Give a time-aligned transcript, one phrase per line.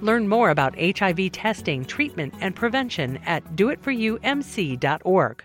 [0.00, 5.42] Learn more about HIV testing, treatment, and prevention at doitforyoumc.org.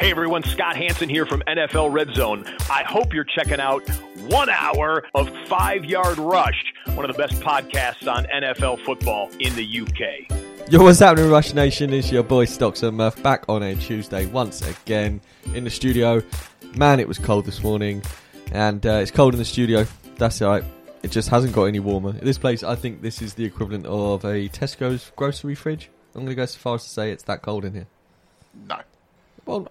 [0.00, 2.44] Hey everyone, Scott Hanson here from NFL Red Zone.
[2.70, 3.82] I hope you're checking out
[4.28, 9.54] one hour of Five Yard Rush, one of the best podcasts on NFL football in
[9.54, 10.37] the UK.
[10.70, 11.92] Yo, what's happening, Rush Nation?
[11.94, 15.20] It's your boy Stocks and Murph back on a Tuesday once again
[15.54, 16.22] in the studio.
[16.76, 18.02] Man, it was cold this morning,
[18.52, 19.86] and uh, it's cold in the studio.
[20.16, 20.64] That's all right.
[21.02, 22.12] It just hasn't got any warmer.
[22.12, 25.88] This place, I think this is the equivalent of a Tesco's grocery fridge.
[26.14, 27.86] I'm going to go so far as to say it's that cold in here.
[28.68, 28.80] No.
[29.46, 29.68] Well,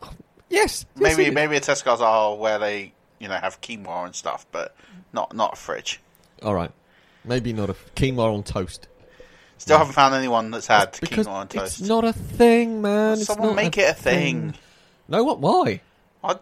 [0.50, 0.86] yes.
[0.96, 4.48] yes Maybe it- maybe a Tesco's are where they you know have quinoa and stuff,
[4.52, 4.76] but
[5.14, 6.00] not not a fridge.
[6.42, 6.72] All right.
[7.24, 8.88] Maybe not a quinoa on toast.
[9.58, 11.80] Still haven't found anyone that's had Because quinoa on toast.
[11.80, 13.14] it's not a thing, man.
[13.14, 14.54] It's Someone not make it a thing.
[15.08, 15.40] No, what?
[15.40, 15.82] Why?
[16.24, 16.36] I,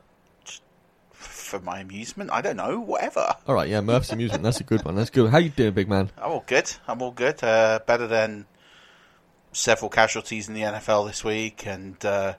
[1.14, 2.80] for my amusement, I don't know.
[2.80, 3.36] Whatever.
[3.48, 4.44] All right, yeah, Murph's amusement.
[4.44, 4.96] That's a good one.
[4.96, 5.30] That's good.
[5.31, 6.12] How you doing, big man?
[6.18, 6.72] I'm all good.
[6.88, 7.44] I'm all good.
[7.44, 8.46] Uh, better than
[9.53, 12.34] several casualties in the NFL this week, and uh,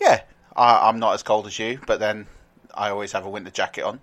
[0.00, 0.22] yeah,
[0.56, 1.78] I, I'm not as cold as you.
[1.86, 2.26] But then
[2.74, 4.00] I always have a winter jacket on.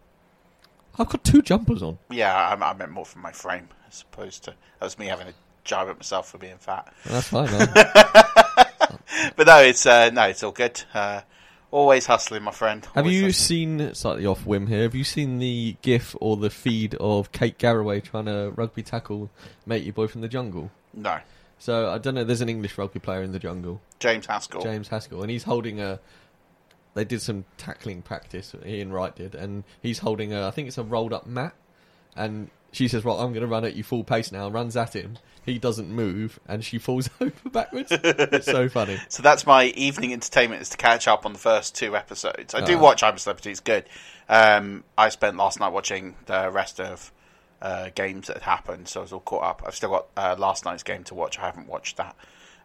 [0.97, 1.97] I've got two jumpers on.
[2.09, 5.27] Yeah, I, I meant more from my frame as opposed to that was me having
[5.27, 5.33] a
[5.65, 6.93] jibe at myself for being fat.
[7.05, 7.67] That's fine, man.
[9.35, 10.81] but no, it's uh, no, it's all good.
[10.93, 11.21] Uh,
[11.71, 12.87] always hustling, my friend.
[12.95, 13.79] Have you hustling.
[13.79, 17.57] seen, slightly off whim here, have you seen the gif or the feed of Kate
[17.57, 19.29] Garraway trying to rugby tackle
[19.65, 20.71] Matey Boy from the Jungle?
[20.93, 21.19] No,
[21.57, 24.61] So, I don't know, there's an English rugby player in the jungle, James Haskell.
[24.61, 25.99] James Haskell, and he's holding a.
[26.93, 30.77] They did some tackling practice, Ian Wright did, and he's holding a, I think it's
[30.77, 31.53] a rolled up mat,
[32.15, 34.95] and she says, "Well, I'm going to run at you full pace now, runs at
[34.95, 35.17] him.
[35.45, 37.89] He doesn't move, and she falls over backwards.
[37.91, 38.99] it's so funny.
[39.09, 42.53] So that's my evening entertainment is to catch up on the first two episodes.
[42.55, 42.81] I do Ah.
[42.81, 43.85] watch I'm a Celebrity; it's good.
[44.27, 47.11] Um, I spent last night watching the rest of
[47.61, 49.63] uh, games that had happened, so I was all caught up.
[49.65, 51.37] I've still got uh, last night's game to watch.
[51.39, 52.15] I haven't watched that,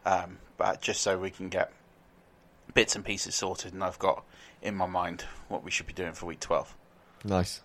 [0.05, 1.71] um, but just so we can get
[2.73, 4.23] bits and pieces sorted, and I've got
[4.61, 6.75] in my mind what we should be doing for week twelve.
[7.23, 7.61] Nice.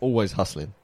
[0.00, 0.74] Always hustling.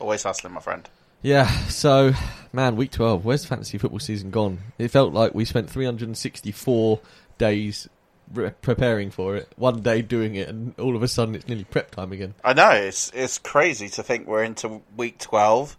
[0.00, 0.88] Always hustling, my friend.
[1.22, 2.12] Yeah, so
[2.52, 3.24] man, week twelve.
[3.24, 4.58] Where's fantasy football season gone?
[4.78, 7.00] It felt like we spent 364
[7.36, 7.88] days
[8.32, 11.64] re- preparing for it, one day doing it, and all of a sudden it's nearly
[11.64, 12.34] prep time again.
[12.42, 15.76] I know it's it's crazy to think we're into week twelve.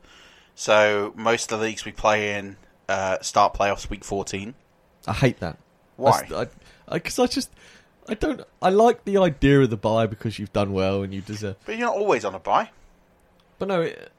[0.53, 2.57] So most of the leagues we play in
[2.88, 4.53] uh, start playoffs week fourteen.
[5.07, 5.57] I hate that.
[5.95, 6.21] Why?
[6.21, 6.47] Because
[6.88, 7.51] I, because I, just
[8.07, 8.41] I don't.
[8.62, 11.56] I like the idea of the buy because you've done well and you deserve.
[11.65, 12.69] But you're not always on a buy.
[13.61, 14.11] But no, it,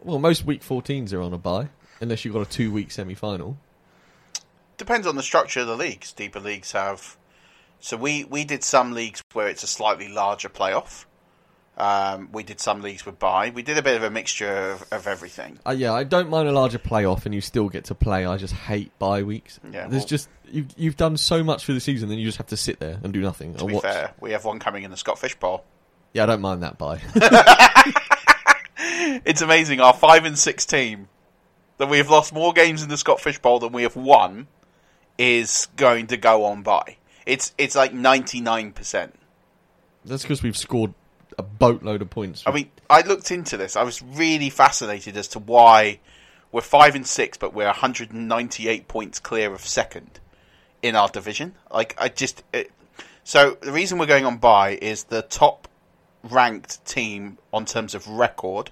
[0.00, 1.68] well, most week 14s are on a buy
[2.00, 3.56] unless you've got a two-week semi-final.
[4.76, 6.12] Depends on the structure of the leagues.
[6.12, 7.16] Deeper leagues have.
[7.78, 11.04] So we we did some leagues where it's a slightly larger playoff.
[11.78, 13.50] Um, we did some leagues with buy.
[13.50, 15.60] We did a bit of a mixture of, of everything.
[15.64, 18.26] Uh, yeah, I don't mind a larger playoff, and you still get to play.
[18.26, 19.60] I just hate bye weeks.
[19.62, 22.38] Yeah, there's well- just you've you've done so much for the season, then you just
[22.38, 23.84] have to sit there and do nothing To be watch.
[23.84, 25.62] fair, we have one coming in the Scott Fish Bowl.
[26.14, 27.00] Yeah, I don't mind that bye.
[29.24, 29.80] It's amazing.
[29.80, 31.08] Our five and six team
[31.78, 34.46] that we have lost more games in the Scott Fish Bowl than we have won
[35.18, 36.96] is going to go on by.
[37.26, 39.14] It's it's like ninety nine percent.
[40.04, 40.94] That's because we've scored
[41.38, 42.42] a boatload of points.
[42.46, 43.76] I mean, I looked into this.
[43.76, 46.00] I was really fascinated as to why
[46.50, 50.20] we're five and six, but we're 198 points clear of second
[50.82, 51.54] in our division.
[51.70, 52.70] Like, I just it,
[53.24, 55.68] so the reason we're going on by is the top
[56.24, 58.70] ranked team on terms of record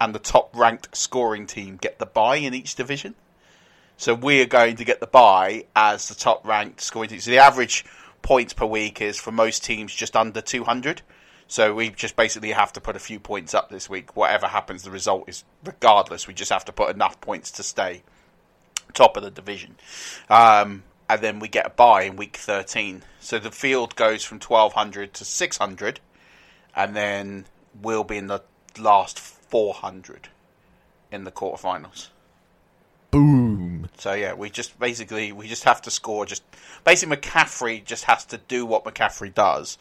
[0.00, 3.14] and the top ranked scoring team get the buy in each division.
[3.96, 7.20] So we are going to get the buy as the top ranked scoring team.
[7.20, 7.84] So the average
[8.22, 11.02] points per week is for most teams just under 200.
[11.48, 14.14] So we just basically have to put a few points up this week.
[14.16, 16.28] Whatever happens, the result is regardless.
[16.28, 18.02] We just have to put enough points to stay
[18.92, 19.76] top of the division.
[20.28, 23.02] Um, and then we get a buy in week 13.
[23.18, 26.00] So the field goes from 1200 to 600,
[26.76, 27.46] and then
[27.80, 28.42] we'll be in the
[28.78, 30.28] last 400
[31.10, 32.08] in the quarterfinals.
[33.10, 33.88] Boom.
[33.96, 36.26] So yeah, we just basically we just have to score.
[36.26, 36.42] Just
[36.84, 39.78] basically, McCaffrey just has to do what McCaffrey does,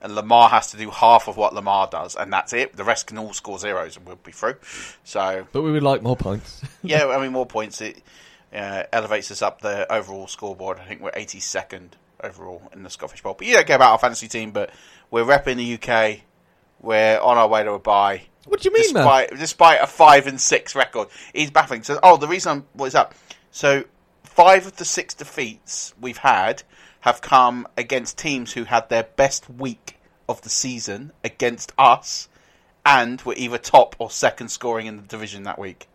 [0.00, 2.76] and Lamar has to do half of what Lamar does, and that's it.
[2.76, 4.56] The rest can all score zeros, and we'll be through.
[5.04, 6.62] So But we would like more points.
[6.82, 7.82] yeah, I mean more points.
[7.82, 8.02] It
[8.54, 10.78] uh, elevates us up the overall scoreboard.
[10.78, 11.90] I think we're 82nd
[12.22, 13.34] overall in the Scott Fish Bowl.
[13.34, 14.70] But you don't care about our fantasy team, but
[15.10, 16.20] we're repping the UK.
[16.80, 18.22] We're on our way to a bye.
[18.50, 19.04] What do you mean, man?
[19.04, 21.84] despite, Despite a five and six record, he's baffling.
[21.84, 23.14] So, oh, the reason I'm what is up?
[23.52, 23.84] So,
[24.24, 26.64] five of the six defeats we've had
[27.02, 32.28] have come against teams who had their best week of the season against us,
[32.84, 35.86] and were either top or second scoring in the division that week.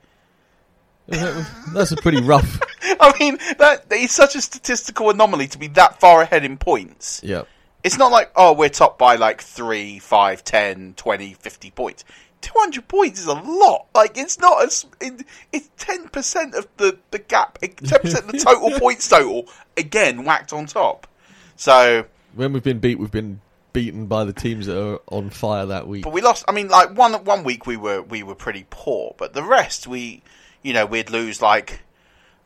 [1.07, 2.61] That's a pretty rough.
[3.01, 7.19] I mean, that is such a statistical anomaly to be that far ahead in points.
[7.21, 7.43] Yeah.
[7.83, 12.05] It's not like, oh, we're top by like 3, 5, 10, 20, 50 points.
[12.45, 13.87] 200 points is a lot.
[13.95, 14.85] Like, it's not as.
[15.01, 20.53] It, it's 10% of the, the gap, 10% of the total points total, again, whacked
[20.53, 21.07] on top.
[21.55, 22.05] So,
[22.35, 23.41] When we've been beat, we've been
[23.73, 26.03] beaten by the teams that are on fire that week.
[26.03, 26.45] but we lost.
[26.47, 29.87] I mean, like, one one week we were we were pretty poor, but the rest,
[29.87, 30.21] we,
[30.61, 31.81] you know, we'd lose like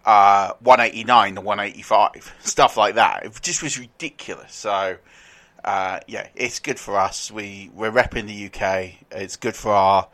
[0.05, 3.25] uh, 189 to 185, stuff like that.
[3.25, 4.53] It just was ridiculous.
[4.53, 4.97] So,
[5.63, 7.31] uh, yeah, it's good for us.
[7.31, 8.93] We we're repping the UK.
[9.11, 10.07] It's good for our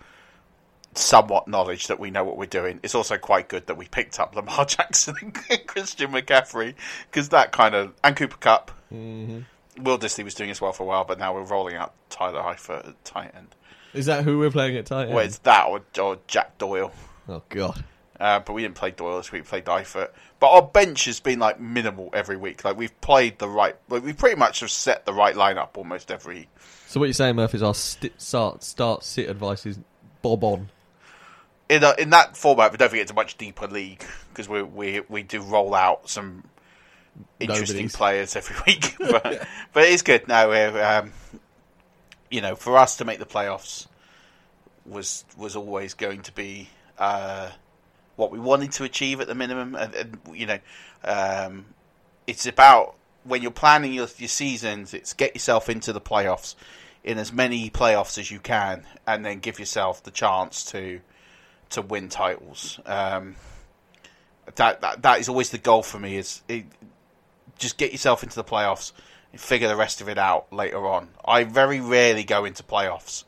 [0.93, 2.79] somewhat knowledge that we know what we're doing.
[2.83, 6.73] It's also quite good that we picked up Lamar Jackson and Christian McCaffrey
[7.11, 8.71] because that kind of and Cooper Kupp.
[8.93, 9.45] Mhm.
[9.79, 12.41] Will Dissly was doing as well for a while, but now we're rolling out Tyler
[12.41, 13.49] Eifert at tight end.
[13.93, 15.13] Is that who we're playing at tight end?
[15.15, 16.93] Well, it's that or, or Jack Doyle.
[17.27, 17.83] Oh god.
[18.19, 19.43] Uh, but we didn't play Doyle this week.
[19.43, 20.09] We played Eifert.
[20.39, 22.63] But our bench has been like minimal every week.
[22.63, 23.75] Like we've played the right.
[23.89, 26.35] Like, we pretty much have set the right lineup almost every.
[26.35, 26.49] Week.
[26.87, 29.79] So what you're saying, Murph, is our sti start, start sit advice is
[30.21, 30.69] bob on.
[31.67, 34.61] In a, in that format, but don't forget it's a much deeper league because we
[34.61, 36.43] we we do roll out some
[37.39, 37.95] interesting Nobody's.
[37.95, 38.95] players every week.
[38.99, 40.27] but, but it's good.
[40.27, 41.11] No, we're um,
[42.29, 43.87] you know for us to make the playoffs
[44.85, 47.49] was was always going to be uh,
[48.15, 49.75] what we wanted to achieve at the minimum.
[49.75, 50.59] And, and you know,
[51.03, 51.65] um,
[52.27, 54.93] it's about when you're planning your, your seasons.
[54.93, 56.55] It's get yourself into the playoffs
[57.03, 61.01] in as many playoffs as you can, and then give yourself the chance to
[61.69, 62.79] to win titles.
[62.85, 63.35] Um,
[64.55, 66.17] that, that that is always the goal for me.
[66.17, 66.65] Is it,
[67.57, 68.91] just get yourself into the playoffs
[69.31, 71.09] and figure the rest of it out later on.
[71.23, 73.23] I very rarely go into playoffs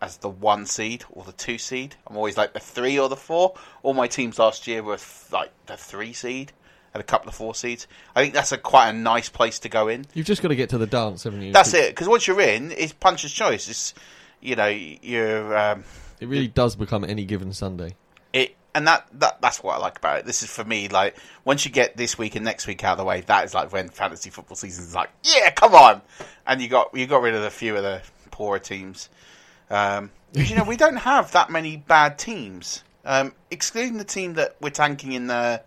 [0.00, 1.96] as the one seed or the two seed.
[2.06, 3.54] I'm always like the three or the four.
[3.82, 6.52] All my teams last year were th- like the three seed
[6.94, 7.86] and a couple of four seeds.
[8.14, 10.06] I think that's a quite a nice place to go in.
[10.14, 11.52] You've just got to get to the dance, haven't you?
[11.52, 11.90] That's it.
[11.90, 13.68] Because once you're in, it's puncher's choice.
[13.68, 13.94] It's
[14.40, 15.56] you know you're.
[15.56, 15.84] Um,
[16.20, 17.96] It really does become any given Sunday.
[18.32, 20.26] it and that, that that's what I like about it.
[20.26, 22.98] This is for me like once you get this week and next week out of
[22.98, 26.02] the way, that is like when fantasy football season is like, yeah, come on,
[26.46, 29.08] and you got you got rid of a few of the poorer teams.
[29.70, 34.56] Um, you know we don't have that many bad teams, um, excluding the team that
[34.60, 35.62] we're tanking in the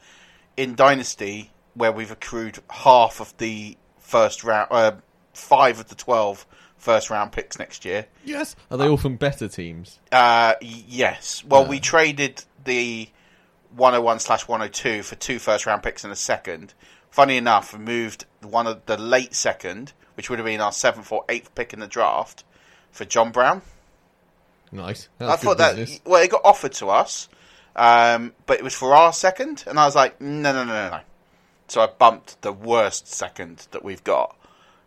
[0.57, 4.91] in Dynasty, where we've accrued half of the first round, uh,
[5.33, 6.45] five of the 12
[6.77, 8.05] first round picks next year.
[8.25, 8.55] Yes.
[8.71, 9.99] Are they all from better teams?
[10.11, 11.43] Uh, yes.
[11.45, 13.09] Well, we traded the
[13.75, 16.73] 101 slash 102 for two first round picks and a second.
[17.11, 21.11] Funny enough, we moved one of the late second, which would have been our seventh
[21.11, 22.43] or eighth pick in the draft,
[22.91, 23.61] for John Brown.
[24.71, 25.09] Nice.
[25.19, 26.01] I thought that business.
[26.05, 27.27] well, it got offered to us,
[27.75, 30.89] um, but it was for our second, and I was like, no, no, no, no,
[30.89, 30.99] no.
[31.67, 34.35] So I bumped the worst second that we've got.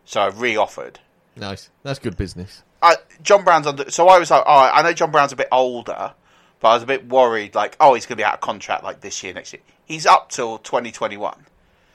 [0.05, 0.99] So I re-offered.
[1.35, 1.69] Nice.
[1.83, 2.63] That's good business.
[2.81, 3.89] I, John Brown's under.
[3.89, 6.13] So I was like, oh, I know John Brown's a bit older,
[6.59, 7.55] but I was a bit worried.
[7.55, 9.61] Like, oh, he's going to be out of contract like this year, next year.
[9.85, 11.33] He's up till 2021,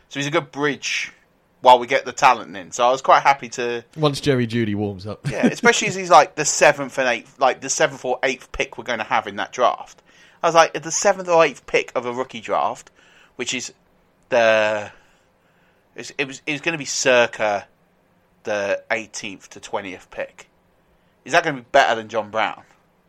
[0.08, 1.12] so he's a good bridge
[1.60, 2.70] while we get the talent in.
[2.70, 3.84] So I was quite happy to.
[3.96, 5.28] Once Jerry Jeudy warms up.
[5.30, 8.78] Yeah, especially as he's like the seventh and eighth, like the seventh or eighth pick
[8.78, 10.02] we're going to have in that draft.
[10.42, 12.90] I was like, the seventh or eighth pick of a rookie draft,
[13.36, 13.72] which is
[14.28, 14.92] the,
[15.96, 17.66] it was it was going to be circa
[18.44, 20.48] the 18th to 20th pick.
[21.24, 22.62] Is that going to be better than John Brown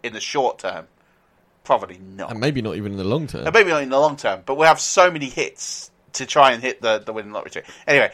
[0.03, 0.87] in the short term?
[1.63, 2.31] Probably not.
[2.31, 3.45] And maybe not even in the long term.
[3.45, 6.51] And maybe not in the long term, but we have so many hits to try
[6.51, 7.63] and hit the, the winning lottery.
[7.87, 8.11] Anyway,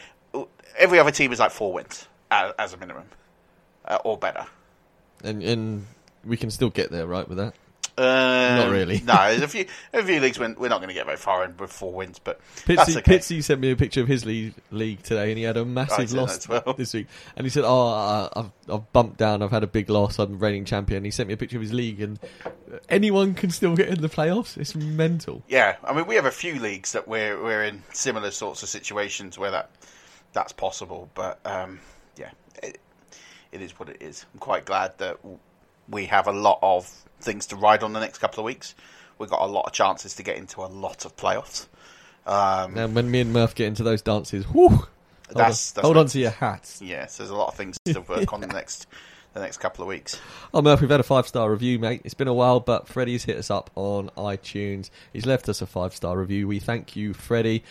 [0.78, 3.04] every other team is like four wins as, as a minimum,
[3.84, 4.46] uh, or better.
[5.24, 5.86] And and
[6.24, 7.54] we can still get there, right, with that?
[7.98, 9.00] Um, Not really.
[9.06, 9.64] no, there's a few,
[9.94, 12.18] a few leagues when we're not going to get very far in with four wins,
[12.18, 13.18] but that's Pitsy, okay.
[13.18, 16.10] Pitsy sent me a picture of his league, league today, and he had a massive
[16.10, 16.74] seen loss well.
[16.76, 17.06] this week.
[17.36, 19.40] And he said, "Oh, I've I've bumped down.
[19.40, 20.18] I've had a big loss.
[20.18, 22.18] I'm reigning champion." He sent me a picture of his league, and
[22.90, 24.58] anyone can still get in the playoffs.
[24.58, 25.42] It's mental.
[25.48, 28.68] Yeah, I mean, we have a few leagues that we're we're in similar sorts of
[28.68, 29.70] situations where that
[30.36, 31.08] that's possible.
[31.14, 31.80] But um,
[32.16, 32.30] yeah,
[32.62, 32.78] it,
[33.50, 34.24] it is what it is.
[34.32, 35.18] I'm quite glad that
[35.88, 36.86] we have a lot of
[37.20, 38.74] things to ride on the next couple of weeks.
[39.18, 41.66] We've got a lot of chances to get into a lot of playoffs.
[42.26, 44.88] Um, Now, when me and Murph get into those dances, whew, hold,
[45.30, 46.82] That's- on, that's hold on to your hats.
[46.82, 48.86] yes, there's a lot of things to work on the next
[49.32, 50.18] the next couple of weeks.
[50.54, 52.00] Oh, Murph, we've had a five star review, mate.
[52.04, 54.88] It's been a while, but Freddie's hit us up on iTunes.
[55.12, 56.48] He's left us a five star review.
[56.48, 57.62] We thank you, Freddie.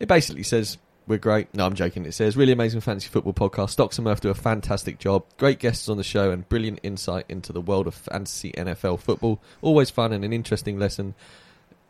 [0.00, 1.54] It basically says, We're great.
[1.54, 2.04] No, I'm joking.
[2.04, 3.70] It says, Really amazing fantasy football podcast.
[3.70, 5.24] Stocks and Murph do a fantastic job.
[5.38, 9.40] Great guests on the show and brilliant insight into the world of fantasy NFL football.
[9.62, 11.14] Always fun and an interesting lesson.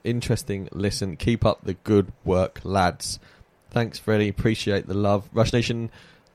[0.05, 1.17] Interesting listen.
[1.17, 3.19] Keep up the good work, lads.
[3.71, 4.29] Thanks, Freddie.
[4.29, 5.29] Appreciate the love.
[5.33, 5.91] Rush Nation,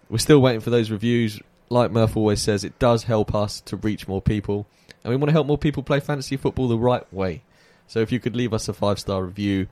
[0.09, 1.39] we're still waiting for those reviews.
[1.69, 4.65] Like Murph always says, it does help us to reach more people.
[5.03, 7.43] And we want to help more people play fantasy football the right way.
[7.85, 9.67] So if you could leave us a five star review,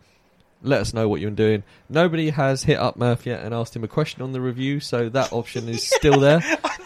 [0.61, 1.63] let us know what you're doing.
[1.89, 5.09] Nobody has hit up Murph yet and asked him a question on the review, so
[5.09, 6.39] that option is still there.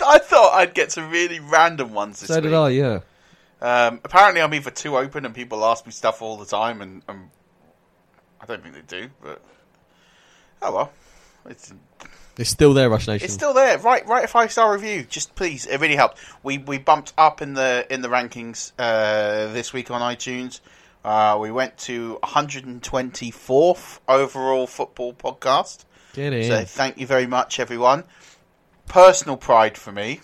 [0.06, 2.44] I thought I'd get some really random ones this so week.
[2.44, 3.00] did I, yeah.
[3.62, 7.01] Um, apparently, I'm either too open and people ask me stuff all the time, and,
[7.08, 7.30] and
[8.42, 9.10] I don't think they do.
[9.22, 9.42] But
[10.62, 10.92] oh well,
[11.50, 11.74] it's
[12.38, 13.24] It's still there, Rush Nation.
[13.25, 13.77] it's still there.
[13.80, 15.65] Write write a five star review, just please.
[15.65, 16.20] It really helped.
[16.44, 20.60] We we bumped up in the in the rankings uh, this week on iTunes.
[21.04, 25.86] Uh, we went to 124th overall football podcast.
[26.14, 26.48] Get in.
[26.48, 28.06] So thank you very much, everyone.
[28.88, 30.22] Personal pride for me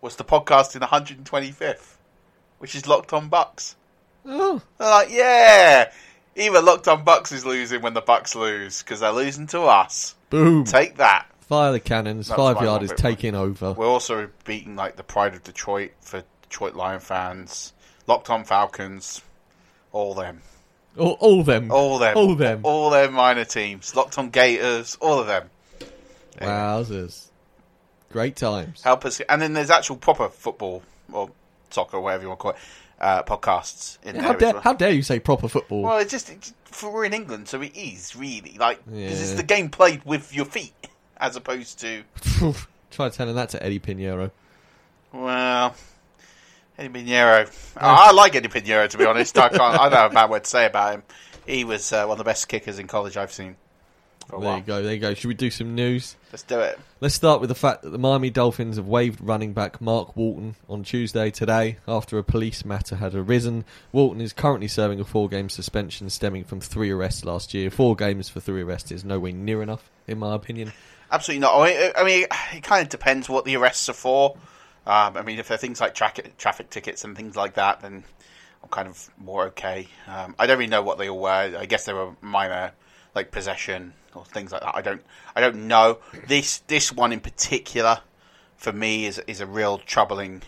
[0.00, 1.96] was the podcast in 125th,
[2.58, 3.76] which is Locked On Bucks.
[4.24, 4.60] Oh.
[4.78, 5.92] They're like, yeah,
[6.36, 10.16] even Locked On Bucks is losing when the Bucks lose because they're losing to us.
[10.30, 10.64] Boom.
[10.64, 11.26] Take that.
[11.40, 12.28] Fire the cannons.
[12.28, 13.72] That's Five yard is taking over.
[13.72, 17.72] We're also beating like the pride of Detroit for Detroit Lion fans,
[18.06, 19.20] Locked On Falcons,
[19.92, 20.40] all them,
[20.98, 21.70] All, all them.
[21.70, 22.60] all them, All them.
[22.64, 25.50] all their minor teams, Locked On Gators, all of them.
[26.40, 27.26] Wowzers.
[28.10, 28.82] Great times.
[28.82, 29.20] help us.
[29.20, 30.82] And then there's actual proper football
[31.12, 31.30] or
[31.70, 32.56] soccer, whatever you want to call it,
[33.00, 34.34] uh, podcasts in how, there.
[34.34, 34.62] as dare, well.
[34.62, 35.82] how dare you say proper football?
[35.82, 39.32] Well, it's just it's, for we're in England, so it is really like because it's
[39.34, 40.74] the game played with your feet
[41.16, 42.02] as opposed to
[42.90, 44.30] Try telling that to Eddy Pineiro.
[45.12, 45.74] well.
[46.78, 47.50] Eddy Pineiro.
[47.76, 49.36] I like Eddy Pineiro to be honest.
[49.38, 49.62] I can't.
[49.62, 51.02] I don't have a bad word to say about him.
[51.46, 53.56] He was uh, one of the best kickers in college I've seen.
[54.30, 54.56] There while.
[54.56, 55.14] you go, there you go.
[55.14, 56.16] Should we do some news?
[56.30, 56.78] Let's do it.
[57.00, 60.54] Let's start with the fact that the Miami Dolphins have waived running back Mark Walton
[60.68, 63.64] on Tuesday today after a police matter had arisen.
[63.90, 67.70] Walton is currently serving a four game suspension stemming from three arrests last year.
[67.70, 70.72] Four games for three arrests is nowhere near enough, in my opinion.
[71.10, 71.60] Absolutely not.
[71.60, 74.36] I mean, I mean, it kind of depends what the arrests are for.
[74.86, 78.04] Um, I mean, if they're things like tra- traffic tickets and things like that, then
[78.62, 79.88] I'm kind of more okay.
[80.06, 81.30] Um, I don't really know what they all were.
[81.30, 82.72] I guess they were minor,
[83.14, 84.74] like possession or things like that.
[84.74, 85.02] I don't,
[85.36, 85.98] I don't know.
[86.26, 88.00] This this one in particular,
[88.56, 90.42] for me, is is a real troubling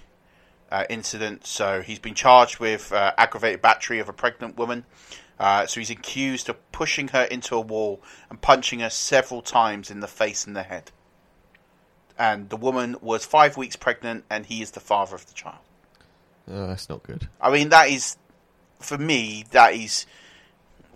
[0.70, 1.46] uh, incident.
[1.46, 4.84] So he's been charged with uh, aggravated battery of a pregnant woman.
[5.38, 8.00] Uh, so he's accused of pushing her into a wall
[8.30, 10.90] and punching her several times in the face and the head.
[12.18, 15.58] And the woman was five weeks pregnant, and he is the father of the child.
[16.48, 17.28] Oh, that's not good.
[17.40, 18.16] I mean, that is,
[18.80, 20.06] for me, that is.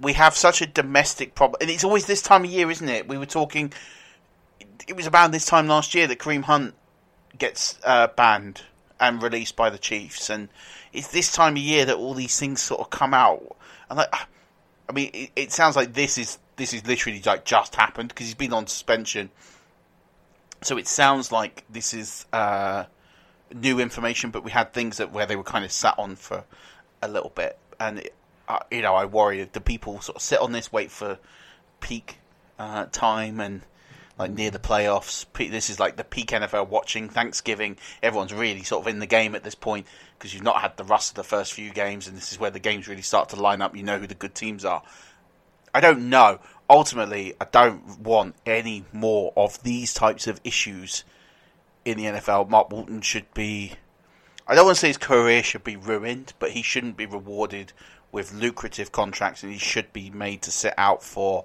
[0.00, 3.08] We have such a domestic problem, and it's always this time of year, isn't it?
[3.08, 3.72] We were talking.
[4.86, 6.74] It was about this time last year that Kareem Hunt
[7.36, 8.62] gets uh, banned
[9.00, 10.48] and released by the Chiefs, and
[10.92, 13.56] it's this time of year that all these things sort of come out.
[13.90, 14.14] And like,
[14.88, 18.26] I mean, it, it sounds like this is this is literally like just happened because
[18.26, 19.30] he's been on suspension.
[20.62, 22.84] So it sounds like this is uh,
[23.54, 26.44] new information, but we had things that where they were kind of sat on for
[27.00, 28.14] a little bit, and it,
[28.48, 31.18] uh, you know, I worry that the people sort of sit on this, wait for
[31.80, 32.18] peak
[32.58, 33.62] uh, time, and
[34.18, 35.26] like near the playoffs.
[35.36, 37.08] This is like the peak NFL watching.
[37.08, 39.86] Thanksgiving, everyone's really sort of in the game at this point
[40.18, 42.50] because you've not had the rust of the first few games, and this is where
[42.50, 43.76] the games really start to line up.
[43.76, 44.82] You know who the good teams are.
[45.72, 46.40] I don't know.
[46.70, 51.04] Ultimately, I don't want any more of these types of issues
[51.84, 52.48] in the NFL.
[52.48, 53.72] Mark Walton should be.
[54.46, 57.72] I don't want to say his career should be ruined, but he shouldn't be rewarded
[58.12, 61.44] with lucrative contracts, and he should be made to sit out for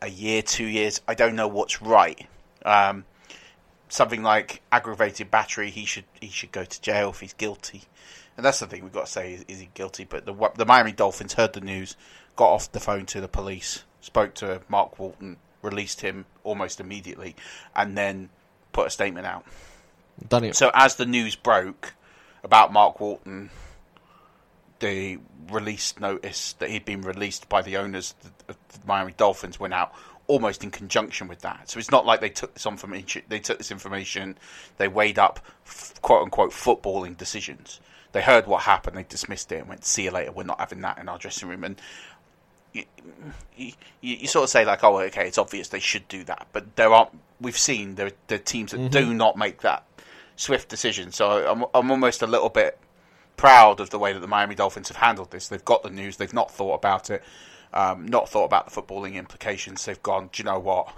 [0.00, 1.00] a year, two years.
[1.08, 2.26] I don't know what's right.
[2.64, 3.04] Um,
[3.88, 7.82] something like aggravated battery, he should he should go to jail if he's guilty.
[8.36, 10.04] And that's the thing we've got to say: is, is he guilty?
[10.04, 11.96] But the the Miami Dolphins heard the news,
[12.36, 17.34] got off the phone to the police, spoke to Mark Walton, released him almost immediately,
[17.74, 18.28] and then
[18.72, 19.44] put a statement out.
[20.28, 20.56] Done it.
[20.56, 21.94] So as the news broke
[22.42, 23.50] about Mark Walton,
[24.80, 25.18] the
[25.50, 28.14] release notice that he'd been released by the owners
[28.48, 29.92] of the Miami Dolphins went out
[30.26, 31.70] almost in conjunction with that.
[31.70, 34.38] So it's not like they took this information, they took this information,
[34.78, 35.40] they weighed up
[36.02, 37.80] quote unquote footballing decisions.
[38.12, 40.32] They heard what happened, they dismissed it and went, "See you later.
[40.32, 41.80] We're not having that in our dressing room." And
[42.74, 42.84] you,
[43.56, 46.76] you, you sort of say like, "Oh, okay, it's obvious they should do that," but
[46.76, 47.10] there aren't.
[47.40, 48.88] we've seen there are teams that mm-hmm.
[48.88, 49.84] do not make that
[50.36, 51.12] swift decision.
[51.12, 52.78] So I'm I'm almost a little bit
[53.36, 55.48] proud of the way that the Miami Dolphins have handled this.
[55.48, 57.22] They've got the news, they've not thought about it,
[57.72, 59.84] um, not thought about the footballing implications.
[59.84, 60.92] They've gone, do you know what?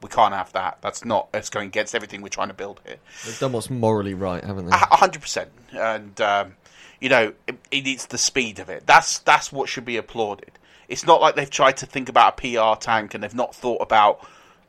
[0.00, 0.78] We can't have that.
[0.80, 1.28] That's not.
[1.34, 2.98] It's going against everything we're trying to build here.
[3.26, 4.72] They've done what's morally right, haven't they?
[4.72, 5.50] hundred percent.
[5.72, 6.54] And um,
[7.00, 8.86] you know, it, it, it's the speed of it.
[8.86, 10.52] That's that's what should be applauded.
[10.88, 13.82] It's not like they've tried to think about a PR tank and they've not thought
[13.82, 14.26] about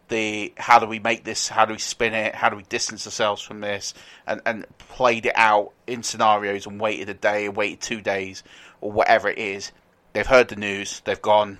[0.09, 3.07] the how do we make this, how do we spin it, how do we distance
[3.07, 3.93] ourselves from this,
[4.27, 8.43] and, and played it out in scenarios and waited a day, waited two days,
[8.81, 9.71] or whatever it is.
[10.13, 11.59] They've heard the news, they've gone,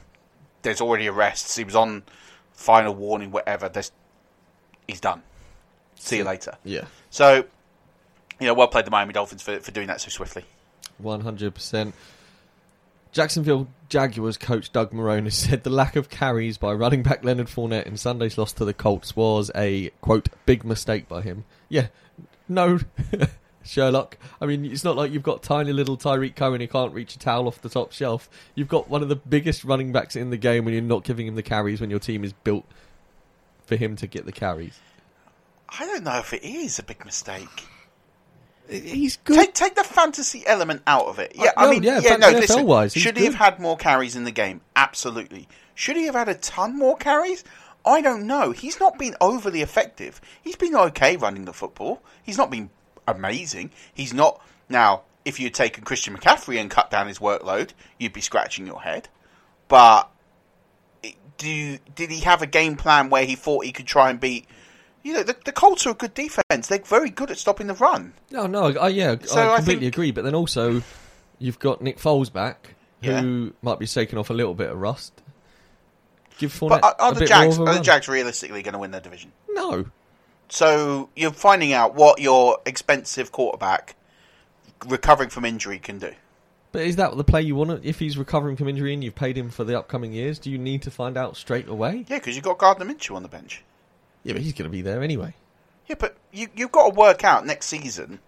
[0.63, 2.03] there's already arrests, he was on
[2.51, 3.91] final warning, whatever, there's,
[4.87, 5.21] he's done.
[5.95, 6.57] See you later.
[6.63, 6.85] Yeah.
[7.11, 7.45] So,
[8.39, 10.43] you know, well played the Miami Dolphins for, for doing that so swiftly.
[11.03, 11.93] 100%.
[13.11, 17.47] Jacksonville Jaguars coach Doug Marrone has said the lack of carries by running back Leonard
[17.47, 21.45] Fournette in Sunday's loss to the Colts was a, quote, big mistake by him.
[21.69, 21.87] Yeah,
[22.47, 22.79] no,
[23.63, 24.17] Sherlock.
[24.39, 27.19] I mean, it's not like you've got tiny little Tarik Cohen who can't reach a
[27.19, 28.29] towel off the top shelf.
[28.55, 31.27] You've got one of the biggest running backs in the game when you're not giving
[31.27, 32.65] him the carries when your team is built
[33.65, 34.79] for him to get the carries.
[35.67, 37.67] I don't know if it is a big mistake.
[38.69, 39.37] He's good.
[39.37, 41.33] Take, take the fantasy element out of it.
[41.35, 42.31] Yeah, uh, I no, mean, yeah, yeah no.
[42.31, 43.21] NFL Listen, wise, should good.
[43.21, 44.61] he have had more carries in the game?
[44.75, 45.47] Absolutely.
[45.73, 47.43] Should he have had a ton more carries?
[47.85, 48.51] I don't know.
[48.51, 50.21] He's not been overly effective.
[50.43, 52.03] He's been okay running the football.
[52.21, 52.69] He's not been
[53.07, 53.71] amazing.
[53.93, 55.03] He's not now.
[55.25, 59.09] If you'd taken Christian McCaffrey and cut down his workload, you'd be scratching your head.
[59.67, 60.09] But
[61.37, 64.45] do did he have a game plan where he thought he could try and beat?
[65.09, 66.67] You know, the, the Colts are a good defense.
[66.67, 68.13] They're very good at stopping the run.
[68.29, 70.11] No, no, I, yeah, So I I completely think- agree.
[70.11, 70.83] But then also,
[71.39, 73.21] you've got Nick Foles back, Yeah.
[73.21, 75.13] who might be shaking off a little bit of rust.
[76.37, 77.83] Give Fournette But are, the Jags more of a are the.
[77.83, 79.31] Jags realistically going to win their division?
[79.49, 79.85] No,
[80.47, 83.95] So you're finding out what your expensive quarterback
[84.87, 86.13] recovering from injury can do.
[86.71, 87.83] but is that the play you want?
[87.83, 90.57] If he's recovering from injury and you've paid him for the upcoming years, do you
[90.59, 92.05] need to find out straight away?
[92.07, 93.63] Yeah, because you've got Gardner Minshew on the bench.
[94.23, 95.33] Yeah, but he's going to be there anyway.
[95.87, 98.19] Yeah, but you, you've got to work out next season.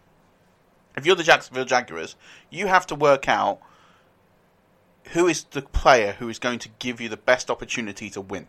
[0.97, 2.15] If you're the Jacksonville Jaguars,
[2.49, 3.60] you have to work out
[5.12, 8.47] who is the player who is going to give you the best opportunity to win.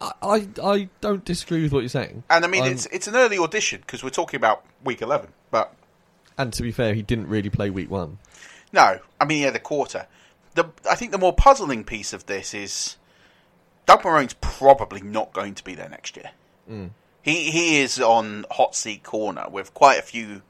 [0.00, 2.22] I, I, I don't disagree with what you're saying.
[2.30, 5.28] And I mean, I'm- it's it's an early audition because we're talking about week 11.
[5.50, 5.74] But
[6.38, 8.18] and to be fair, he didn't really play week one.
[8.72, 10.06] No, I mean he had a quarter.
[10.54, 12.96] The I think the more puzzling piece of this is
[13.90, 16.30] Doug Marrone's probably not going to be there next year.
[16.70, 16.90] Mm.
[17.22, 20.42] He he is on hot seat corner with quite a few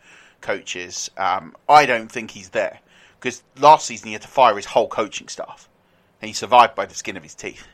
[0.43, 1.11] coaches.
[1.17, 2.81] Um, I don't think he's there
[3.19, 5.71] because last season he had to fire his whole coaching staff,
[6.21, 7.67] and he survived by the skin of his teeth.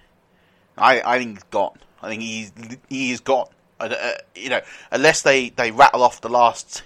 [0.78, 1.80] I I think he's gone.
[2.00, 2.52] I think he's
[2.88, 3.48] he is gone.
[3.80, 4.60] Uh, uh, you know,
[4.92, 6.84] unless they, they rattle off the last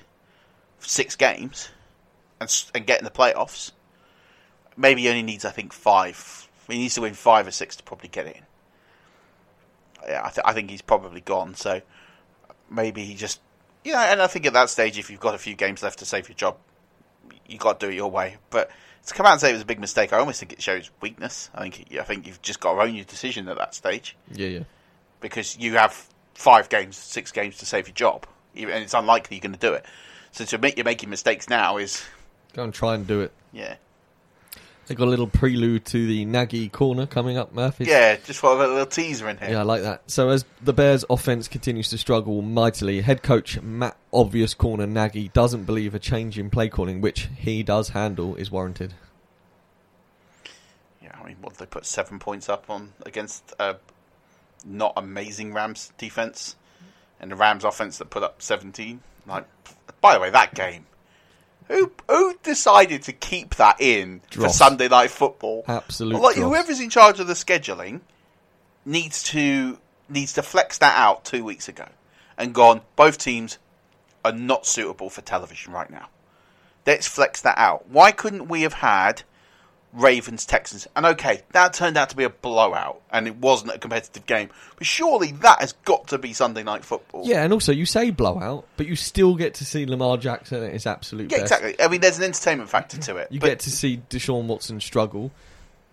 [0.78, 1.68] six games
[2.40, 3.72] and and get in the playoffs,
[4.74, 6.48] maybe he only needs I think five.
[6.66, 8.46] He needs to win five or six to probably get in.
[10.06, 11.54] Yeah, I, th- I think he's probably gone.
[11.54, 11.80] So
[12.70, 13.40] maybe he just
[13.84, 15.98] you know, and I think at that stage, if you've got a few games left
[16.00, 16.56] to save your job,
[17.46, 18.36] you got to do it your way.
[18.50, 18.70] But
[19.06, 20.90] to come out and say it was a big mistake, I almost think it shows
[21.00, 21.48] weakness.
[21.54, 24.48] I think I think you've just got to own your decision at that stage Yeah,
[24.48, 24.62] yeah.
[25.20, 29.42] because you have five games, six games to save your job, and it's unlikely you're
[29.42, 29.84] going to do it.
[30.32, 32.04] So to admit you're making mistakes now is
[32.52, 33.32] Go and try and do it.
[33.52, 33.76] yeah,
[34.90, 37.85] They got a little prelude to the Nagy corner coming up, Murphy.
[37.85, 38.16] yeah.
[38.24, 39.50] Just want a little teaser in here.
[39.50, 40.11] Yeah, I like that.
[40.11, 45.29] So as the Bears' offense continues to struggle mightily, head coach Matt Obvious Corner Nagy
[45.29, 48.94] doesn't believe a change in play calling, which he does handle, is warranted.
[51.00, 53.76] Yeah, I mean, what they put seven points up on against a
[54.66, 56.57] not amazing Rams defense,
[57.20, 59.03] and the Rams offense that put up seventeen.
[59.24, 59.46] Like,
[60.00, 60.87] by the way, that game.
[61.70, 65.64] Who who decided to keep that in for Sunday night football?
[65.68, 66.20] Absolutely.
[66.20, 66.48] Like dross.
[66.48, 68.00] whoever's in charge of the scheduling
[68.85, 69.78] needs to
[70.09, 71.87] needs to flex that out two weeks ago
[72.37, 72.80] and gone.
[72.96, 73.59] Both teams
[74.24, 76.09] are not suitable for television right now.
[76.87, 77.88] Let's flex that out.
[77.88, 79.22] Why couldn't we have had
[79.92, 80.87] Ravens Texans?
[80.94, 84.50] And okay, that turned out to be a blowout and it wasn't a competitive game.
[84.76, 87.22] But surely that has got to be Sunday night football.
[87.26, 90.72] Yeah, and also you say blowout, but you still get to see Lamar Jackson at
[90.72, 91.53] his absolute Yeah, best.
[91.53, 91.85] exactly.
[91.85, 93.33] I mean, there's an entertainment factor to it.
[93.33, 95.31] You but get to see Deshaun Watson struggle,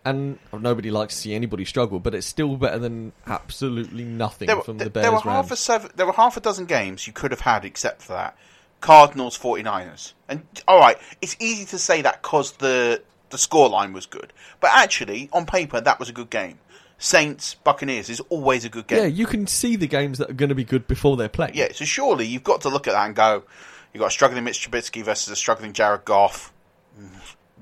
[0.06, 4.48] and oh, nobody likes to see anybody struggle, but it's still better than absolutely nothing
[4.48, 5.04] there, from the Bears.
[5.04, 7.66] there were half a seven, there were half a dozen games you could have had
[7.66, 8.38] except for that.
[8.80, 10.14] Cardinals 49ers.
[10.30, 14.34] And all right, it's easy to say that cuz the the scoreline was good.
[14.60, 16.60] But actually, on paper that was a good game.
[17.00, 19.00] Saints Buccaneers is always a good game.
[19.00, 21.56] Yeah, you can see the games that are going to be good before they're played.
[21.56, 23.44] Yeah, so surely you've got to look at that and go,
[23.94, 26.52] you've got a struggling Mitch Trubisky versus a struggling Jared Goff.
[27.00, 27.10] Mm,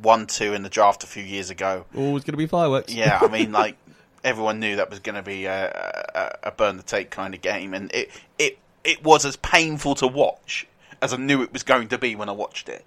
[0.02, 1.86] one two in the draft a few years ago.
[1.96, 2.94] Oh, always going to be fireworks.
[2.94, 3.78] Yeah, I mean, like
[4.24, 7.42] everyone knew that was going to be a, a, a burn the tape kind of
[7.42, 10.68] game, and it it it was as painful to watch
[11.02, 12.86] as I knew it was going to be when I watched it.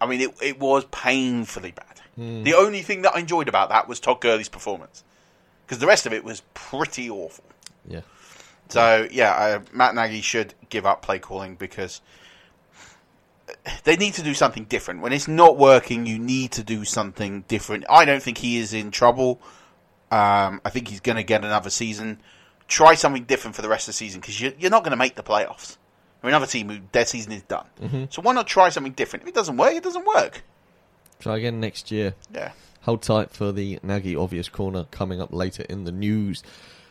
[0.00, 2.00] I mean, it it was painfully bad.
[2.16, 2.42] Hmm.
[2.42, 5.04] The only thing that I enjoyed about that was Todd Gurley's performance,
[5.66, 7.44] because the rest of it was pretty awful.
[7.86, 8.00] Yeah.
[8.68, 12.00] So yeah, uh, Matt Nagy should give up play calling because
[13.84, 15.00] they need to do something different.
[15.00, 17.84] When it's not working, you need to do something different.
[17.90, 19.40] I don't think he is in trouble.
[20.10, 22.20] Um, I think he's going to get another season.
[22.68, 24.96] Try something different for the rest of the season because you're, you're not going to
[24.96, 25.76] make the playoffs.
[26.22, 27.66] We're another team who their season is done.
[27.80, 28.12] Mhm.
[28.12, 29.22] So why not try something different?
[29.24, 30.42] If it doesn't work, it doesn't work.
[31.18, 32.14] Try again next year.
[32.34, 32.52] Yeah.
[32.82, 36.42] Hold tight for the Nagy obvious corner coming up later in the news.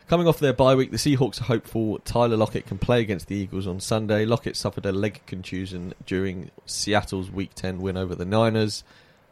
[0.07, 3.35] Coming off their bye week, the Seahawks are hopeful Tyler Lockett can play against the
[3.35, 4.25] Eagles on Sunday.
[4.25, 8.83] Lockett suffered a leg contusion during Seattle's Week 10 win over the Niners.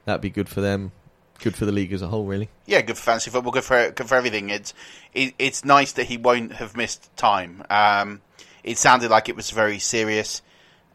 [0.05, 0.91] That'd be good for them.
[1.39, 2.49] Good for the league as a whole, really.
[2.65, 4.49] Yeah, good for fantasy football, good for good for everything.
[4.49, 4.73] It's
[5.13, 7.63] it, it's nice that he won't have missed time.
[7.69, 8.21] Um,
[8.67, 10.41] it sounded like it was very serious.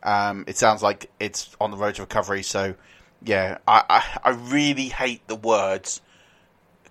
[0.03, 2.43] Um, it sounds like it's on the road to recovery.
[2.43, 2.75] So,
[3.23, 6.01] yeah, I, I I really hate the words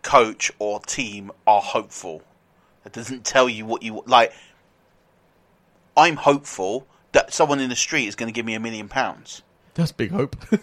[0.02, 2.24] coach or team are hopeful.
[2.86, 4.34] It doesn't tell you what you like.
[5.96, 9.42] I'm hopeful that someone in the street is going to give me a million pounds.
[9.74, 10.36] That's big hope.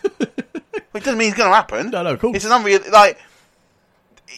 [0.95, 1.91] It doesn't mean it's going to happen.
[1.91, 2.35] No, no, cool.
[2.35, 3.19] It's an unreal like.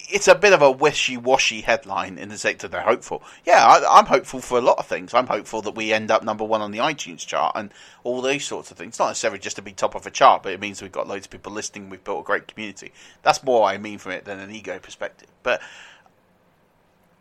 [0.09, 2.69] It's a bit of a wishy-washy headline in the sector.
[2.69, 3.23] They're hopeful.
[3.45, 5.15] Yeah, I, I'm hopeful for a lot of things.
[5.15, 7.73] I'm hopeful that we end up number one on the iTunes chart and
[8.05, 8.99] all those sorts of things.
[8.99, 11.27] Not necessarily just to be top of a chart, but it means we've got loads
[11.27, 11.91] of people listening.
[11.91, 12.93] We've built a great community.
[13.23, 15.29] That's more I mean from it than an ego perspective.
[15.43, 15.61] But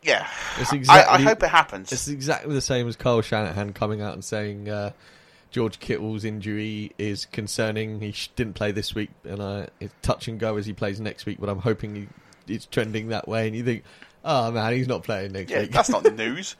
[0.04, 0.28] yeah,
[0.60, 1.92] It's I, exactly, I hope it happens.
[1.92, 4.92] It's exactly the same as Kyle Shanahan coming out and saying uh,
[5.52, 8.00] George Kittle's injury is concerning.
[8.00, 11.26] He didn't play this week, and uh, it's touch and go as he plays next
[11.26, 11.38] week.
[11.40, 12.08] But I'm hoping he,
[12.50, 13.48] it's trending that way.
[13.48, 13.84] And you think,
[14.24, 15.72] oh man, he's not playing next yeah, week.
[15.72, 16.56] that's not the news.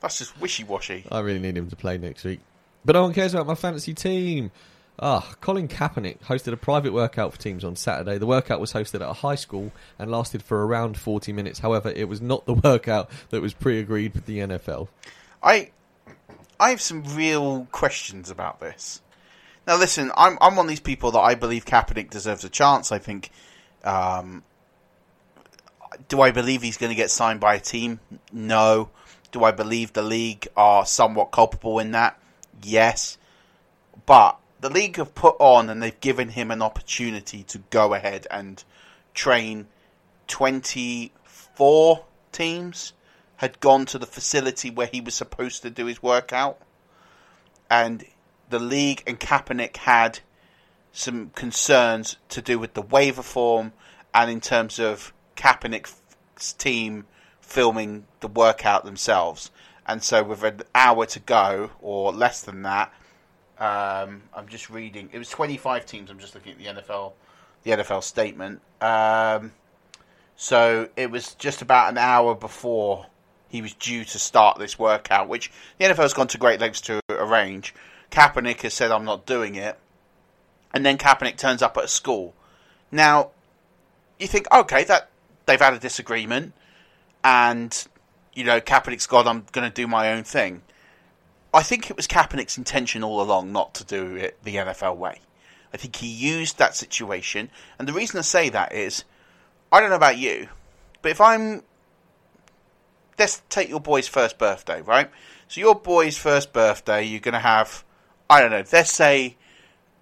[0.00, 1.06] That's just wishy-washy.
[1.10, 2.40] I really need him to play next week.
[2.84, 4.52] But no one cares about my fantasy team.
[5.00, 8.18] Ah, Colin Kaepernick hosted a private workout for teams on Saturday.
[8.18, 11.60] The workout was hosted at a high school and lasted for around 40 minutes.
[11.60, 14.88] However, it was not the workout that was pre-agreed with the NFL.
[15.42, 15.70] I
[16.58, 19.00] I have some real questions about this.
[19.68, 22.90] Now, listen, I'm I'm one of these people that I believe Kaepernick deserves a chance.
[22.90, 23.30] I think.
[23.84, 24.42] Um,
[26.08, 28.00] do I believe he's going to get signed by a team?
[28.32, 28.90] No.
[29.30, 32.18] Do I believe the league are somewhat culpable in that?
[32.62, 33.18] Yes.
[34.06, 38.26] But the league have put on and they've given him an opportunity to go ahead
[38.30, 38.62] and
[39.14, 39.66] train
[40.26, 42.92] 24 teams
[43.36, 46.60] had gone to the facility where he was supposed to do his workout.
[47.70, 48.04] And
[48.50, 50.20] the league and Kaepernick had
[50.92, 53.72] some concerns to do with the waiver form
[54.14, 57.06] and in terms of Kaepernick's team
[57.40, 59.50] filming the workout themselves.
[59.86, 62.92] And so, with an hour to go, or less than that,
[63.58, 65.08] um, I'm just reading.
[65.12, 66.10] It was 25 teams.
[66.10, 67.12] I'm just looking at the NFL,
[67.62, 68.60] the NFL statement.
[68.82, 69.52] Um,
[70.36, 73.06] so it was just about an hour before
[73.48, 76.82] he was due to start this workout, which the NFL has gone to great lengths
[76.82, 77.74] to arrange.
[78.10, 79.78] Kaepernick has said, "I'm not doing it,"
[80.72, 82.34] and then Kaepernick turns up at a school.
[82.92, 83.30] Now,
[84.18, 85.10] you think, okay, that
[85.48, 86.52] they've had a disagreement,
[87.24, 87.88] and
[88.34, 89.26] you know Kaepernick's gone.
[89.26, 90.62] I'm going to do my own thing.
[91.52, 95.20] I think it was Kaepernick's intention all along not to do it the NFL way.
[95.72, 99.04] I think he used that situation, and the reason I say that is,
[99.72, 100.48] I don't know about you,
[101.02, 101.62] but if I'm,
[103.18, 105.10] let's take your boy's first birthday, right?
[105.48, 107.84] So your boy's first birthday, you're going to have,
[108.30, 109.36] I don't know, let's say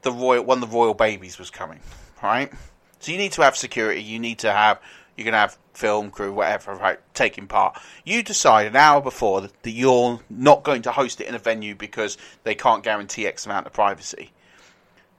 [0.03, 1.81] the royal one of the royal babies was coming,
[2.23, 2.53] right?
[3.01, 4.03] So you need to have security.
[4.03, 4.81] You need to have
[5.17, 7.79] you're going to have film crew, whatever, right, taking part.
[8.05, 11.75] You decide an hour before that you're not going to host it in a venue
[11.75, 14.33] because they can't guarantee X amount of privacy.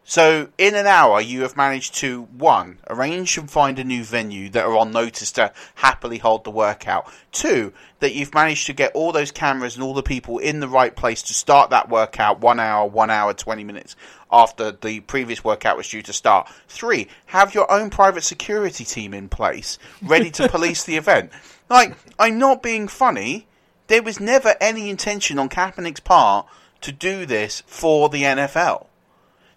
[0.09, 4.47] So, in an hour, you have managed to one, arrange and find a new venue
[4.51, 7.11] that are on notice to happily hold the workout.
[7.33, 10.69] Two, that you've managed to get all those cameras and all the people in the
[10.69, 13.97] right place to start that workout one hour, one hour, 20 minutes
[14.31, 16.49] after the previous workout was due to start.
[16.67, 21.31] Three, have your own private security team in place, ready to police the event.
[21.69, 23.47] Like, I'm not being funny.
[23.87, 26.45] There was never any intention on Kaepernick's part
[26.81, 28.87] to do this for the NFL.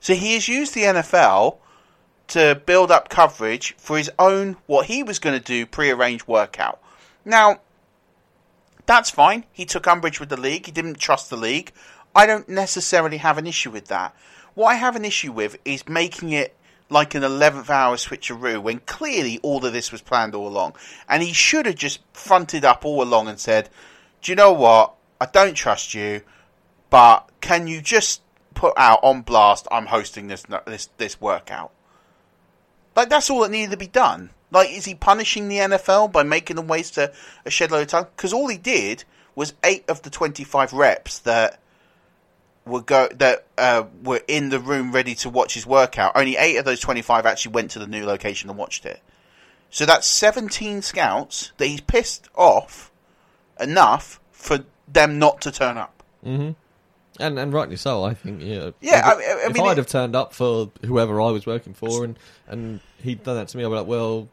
[0.01, 1.59] So he has used the NFL
[2.29, 6.81] to build up coverage for his own, what he was going to do, pre-arranged workout.
[7.25, 7.61] Now,
[8.87, 9.45] that's fine.
[9.53, 10.67] He took umbrage with the league.
[10.67, 11.73] He didn't trust the league.
[12.15, 14.17] I don't necessarily have an issue with that.
[14.55, 16.57] What I have an issue with is making it
[16.89, 20.75] like an 11th hour switcheroo when clearly all of this was planned all along.
[21.09, 23.69] And he should have just fronted up all along and said,
[24.23, 24.95] Do you know what?
[25.21, 26.23] I don't trust you,
[26.89, 28.23] but can you just
[28.61, 31.73] put out on blast, I'm hosting this this this workout.
[32.95, 34.31] Like that's all that needed to be done.
[34.51, 37.13] Like, is he punishing the NFL by making them waste a,
[37.47, 38.07] a shed load of time?
[38.15, 41.61] Because all he did was eight of the twenty-five reps that
[42.67, 46.13] were go that uh, were in the room ready to watch his workout.
[46.15, 49.01] Only eight of those twenty-five actually went to the new location and watched it.
[49.71, 52.91] So that's seventeen scouts that he's pissed off
[53.59, 56.03] enough for them not to turn up.
[56.25, 56.53] Mm-hmm.
[57.23, 58.43] And and rightly so, I think.
[58.43, 58.99] Yeah, yeah.
[58.99, 61.75] If, I, I if mean, I'd it- have turned up for whoever I was working
[61.75, 64.29] for, and and he'd done that to me, I'd be like, well,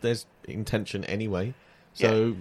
[0.00, 1.54] there's intention anyway.
[1.94, 2.36] So,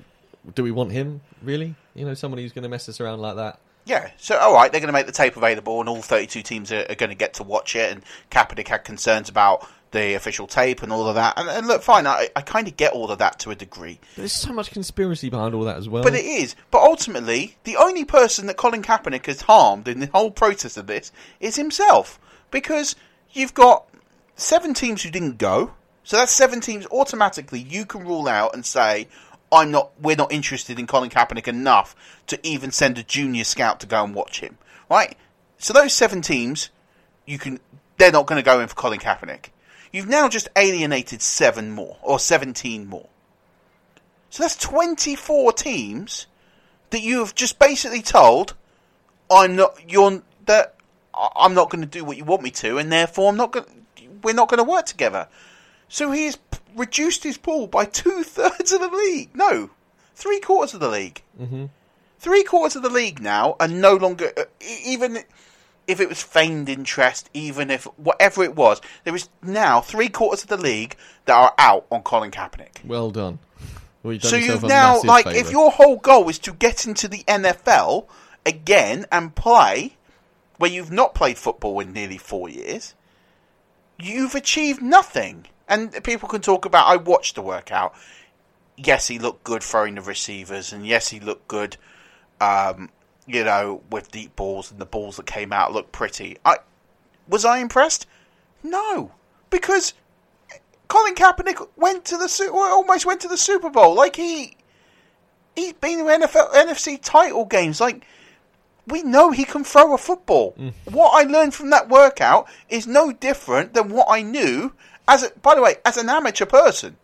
[0.56, 1.76] do we want him really?
[1.94, 3.60] You know, somebody who's going to mess us around like that.
[3.86, 6.72] Yeah, so all right, they're going to make the tape available, and all 32 teams
[6.72, 7.92] are, are going to get to watch it.
[7.92, 11.38] And Kaepernick had concerns about the official tape and all of that.
[11.38, 14.00] And, and look, fine, I, I kind of get all of that to a degree.
[14.16, 16.04] There's so much conspiracy behind all that as well.
[16.04, 16.56] But it is.
[16.72, 20.88] But ultimately, the only person that Colin Kaepernick has harmed in the whole process of
[20.88, 22.20] this is himself.
[22.50, 22.96] Because
[23.32, 23.86] you've got
[24.36, 25.74] seven teams who didn't go.
[26.04, 29.08] So that's seven teams automatically you can rule out and say,
[29.52, 31.96] I'm not we're not interested in Colin Kaepernick enough
[32.28, 34.58] to even send a junior scout to go and watch him.
[34.90, 35.18] Right?
[35.58, 36.70] So those seven teams,
[37.26, 37.60] you can
[37.98, 39.48] they're not going to go in for Colin Kaepernick.
[39.92, 43.10] You've now just alienated seven more or seventeen more.
[44.32, 46.26] So that's 24 teams
[46.90, 48.56] that you have just basically told,
[49.30, 50.76] I'm not, you're, that
[51.14, 53.66] I'm not going to do what you want me to, and therefore I'm not going,
[54.24, 55.28] we're not going to work together.
[55.90, 59.36] So he has p- reduced his pool by two thirds of the league.
[59.36, 59.70] No,
[60.16, 61.22] three quarters of the league.
[61.40, 61.66] Mm-hmm.
[62.20, 64.44] Three quarters of the league now are no longer, uh,
[64.86, 65.24] even
[65.88, 70.44] if it was feigned interest, even if whatever it was, there is now three quarters
[70.44, 72.86] of the league that are out on Colin Kaepernick.
[72.86, 73.40] Well done.
[74.04, 77.08] Well, you've done So you've now, like, if your whole goal is to get into
[77.08, 78.08] the NFL
[78.46, 79.98] again and play
[80.58, 82.94] where you've not played football in nearly four years,
[84.00, 85.48] you've achieved nothing.
[85.72, 87.96] And people can talk about, I watched the workout.
[88.76, 91.78] Yes, he looked good throwing the receivers, and yes, he looked good,
[92.42, 92.90] um,
[93.26, 96.38] you know, with deep balls, and the balls that came out looked pretty.
[96.44, 96.58] I,
[97.30, 98.06] Was I impressed?
[98.64, 99.12] No,
[99.50, 99.94] because
[100.90, 103.96] Colin Kaepernick went to the almost went to the Super Bowl.
[103.96, 104.58] Like he
[105.56, 107.80] he's been to NFL NFC title games.
[107.80, 108.06] Like
[108.88, 110.54] we know he can throw a football.
[110.86, 114.74] What I learned from that workout is no different than what I knew
[115.08, 116.98] as a, by the way, as an amateur person.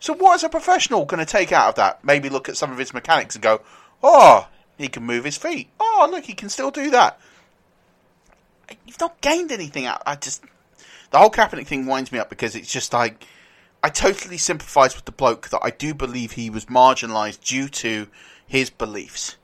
[0.00, 2.04] So what is a professional going to take out of that?
[2.04, 3.62] Maybe look at some of his mechanics and go,
[4.02, 5.68] "Oh, he can move his feet.
[5.80, 7.20] Oh, look, he can still do that."
[8.86, 10.02] You've not gained anything out.
[10.06, 10.42] I just
[11.10, 13.26] the whole Kaepernick thing winds me up because it's just like
[13.82, 18.08] I totally sympathise with the bloke that I do believe he was marginalised due to
[18.46, 19.36] his beliefs,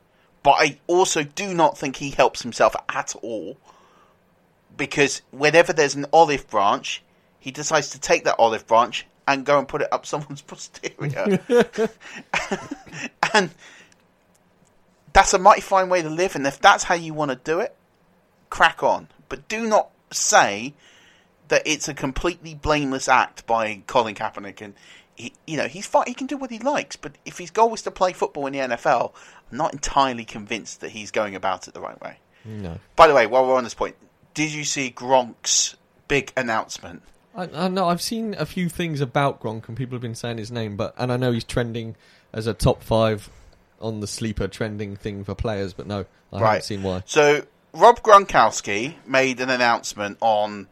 [0.43, 3.57] but I also do not think he helps himself at all
[4.77, 7.03] because whenever there's an olive branch,
[7.45, 11.39] he decides to take that olive branch and go and put it up someone's posterior,
[13.35, 13.51] and
[15.13, 16.37] that's a mighty fine way to live.
[16.37, 17.77] And if that's how you want to do it,
[18.49, 19.09] crack on.
[19.29, 20.73] But do not say
[21.49, 24.63] that it's a completely blameless act by Colin Kaepernick.
[24.63, 24.73] And
[25.15, 26.05] he, you know, he's fine.
[26.07, 26.97] He can do what he likes.
[26.97, 29.13] But if his goal is to play football in the NFL,
[29.53, 32.21] I'm not entirely convinced that he's going about it the right way.
[32.47, 32.79] No.
[32.97, 33.97] By the way, while we're on this point,
[34.33, 35.77] did you see Gronk's
[36.09, 37.03] big announcement?
[37.35, 40.39] I, I know I've seen a few things about Gronk and people have been saying
[40.39, 41.97] his name, but and I know he's trending
[42.33, 43.31] as a top five
[43.81, 47.03] on the sleeper trending thing for players, but no, I haven't seen why.
[47.07, 50.69] So Rob Gronkowski made an announcement on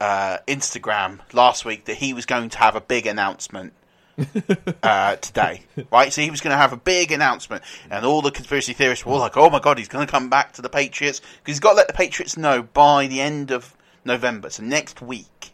[0.00, 3.72] uh, Instagram last week that he was going to have a big announcement
[4.82, 6.12] uh, today, right?
[6.12, 9.12] So he was going to have a big announcement, and all the conspiracy theorists were
[9.12, 11.60] all like, "Oh my god, he's going to come back to the Patriots because he's
[11.60, 14.48] got to let the Patriots know by the end of November.
[14.50, 15.52] So next week,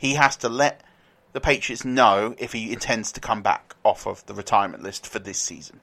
[0.00, 0.82] he has to let
[1.34, 5.18] the Patriots know if he intends to come back off of the retirement list for
[5.18, 5.80] this season."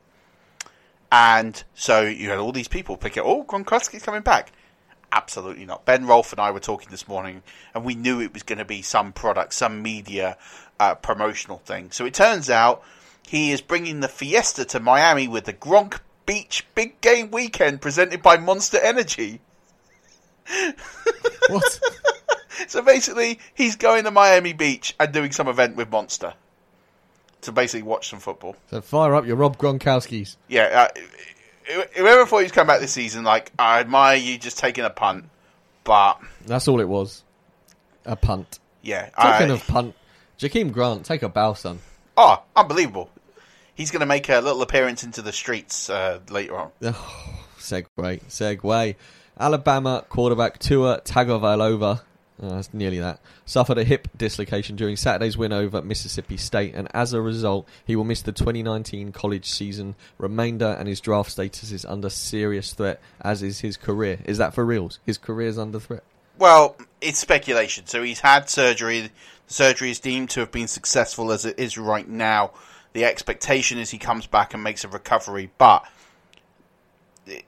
[1.12, 3.24] And so you had all these people pick it.
[3.24, 4.52] Oh, Gronkowski's coming back.
[5.12, 5.86] Absolutely not.
[5.86, 7.44] Ben Rolfe and I were talking this morning,
[7.76, 10.36] and we knew it was going to be some product, some media
[10.80, 11.92] uh, promotional thing.
[11.92, 12.84] So it turns out
[13.28, 18.22] he is bringing the Fiesta to Miami with the Gronk Beach Big Game Weekend presented
[18.22, 19.40] by Monster Energy.
[21.50, 21.80] what?
[22.68, 26.34] so basically, he's going to Miami Beach and doing some event with Monster
[27.42, 28.56] to basically watch some football.
[28.72, 30.38] So fire up your Rob Gronkowski's.
[30.48, 30.88] Yeah,
[31.70, 34.84] uh, whoever thought he was coming back this season, like I admire you just taking
[34.86, 35.26] a punt,
[35.84, 37.24] but That's all it was.
[38.06, 38.60] A punt.
[38.82, 39.96] yeah, Talking I- of punt,
[40.40, 41.80] Jakeem Grant, take a bow, son.
[42.16, 43.10] oh, unbelievable.
[43.76, 46.72] He's going to make a little appearance into the streets uh, later on.
[47.60, 47.86] Segue,
[48.26, 48.96] segue.
[49.40, 52.02] Alabama quarterback Tua Tagovailoa,
[52.42, 56.88] oh, that's nearly that, suffered a hip dislocation during Saturday's win over Mississippi State, and
[56.94, 61.72] as a result, he will miss the 2019 college season remainder, and his draft status
[61.72, 64.20] is under serious threat, as is his career.
[64.26, 65.00] Is that for reals?
[65.06, 66.04] His career is under threat.
[66.38, 67.88] Well, it's speculation.
[67.88, 69.02] So he's had surgery.
[69.02, 69.12] The
[69.48, 72.52] surgery is deemed to have been successful as it is right now.
[72.94, 75.86] The expectation is he comes back and makes a recovery, but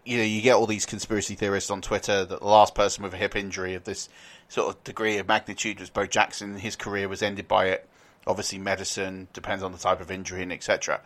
[0.06, 3.14] you know you get all these conspiracy theorists on Twitter that the last person with
[3.14, 4.10] a hip injury of this
[4.50, 6.58] sort of degree of magnitude was Bo Jackson.
[6.58, 7.88] His career was ended by it.
[8.28, 11.00] Obviously, medicine depends on the type of injury and etc.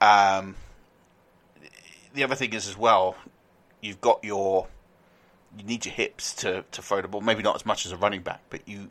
[0.00, 0.54] Um,
[2.12, 3.16] the other thing is as well,
[3.80, 4.66] you've got your
[5.58, 7.20] you need your hips to to throw the ball.
[7.22, 8.90] Maybe not as much as a running back, but you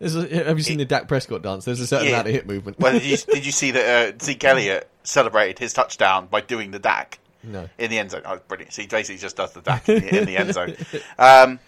[0.00, 1.64] a, have you seen the Dak Prescott dance?
[1.64, 2.14] There's a certain Yeah.
[2.14, 2.78] amount of hip movement.
[2.80, 6.70] well, did you, did you see that uh, Zeke Elliott celebrated his touchdown by doing
[6.72, 7.68] the Dak No.
[7.78, 8.22] in the end zone?
[8.24, 8.72] Oh, brilliant!
[8.72, 10.74] So he basically just does the Dak in the, in the end zone.
[11.18, 11.60] Um,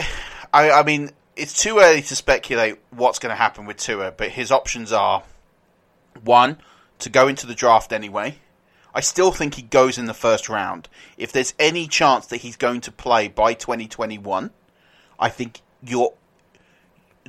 [0.52, 4.30] I, I mean, it's too early to speculate what's going to happen with Tua, but
[4.30, 5.22] his options are
[6.22, 6.58] one
[6.98, 8.38] to go into the draft anyway.
[8.94, 10.88] I still think he goes in the first round.
[11.16, 14.50] If there's any chance that he's going to play by 2021,
[15.18, 16.12] I think you're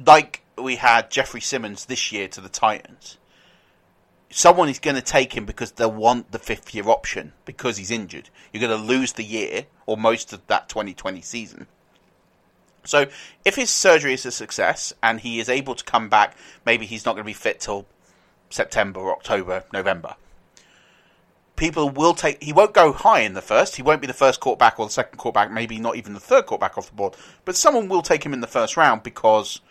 [0.05, 3.17] like we had Jeffrey Simmons this year to the Titans.
[4.29, 7.91] Someone is going to take him because they want the fifth year option because he's
[7.91, 8.29] injured.
[8.51, 11.67] You're going to lose the year or most of that 2020 season.
[12.83, 13.07] So
[13.45, 17.05] if his surgery is a success and he is able to come back, maybe he's
[17.05, 17.85] not going to be fit till
[18.49, 20.15] September, October, November.
[21.55, 22.41] People will take.
[22.41, 23.75] He won't go high in the first.
[23.75, 25.51] He won't be the first quarterback or the second quarterback.
[25.51, 27.15] Maybe not even the third quarterback off the board.
[27.45, 29.61] But someone will take him in the first round because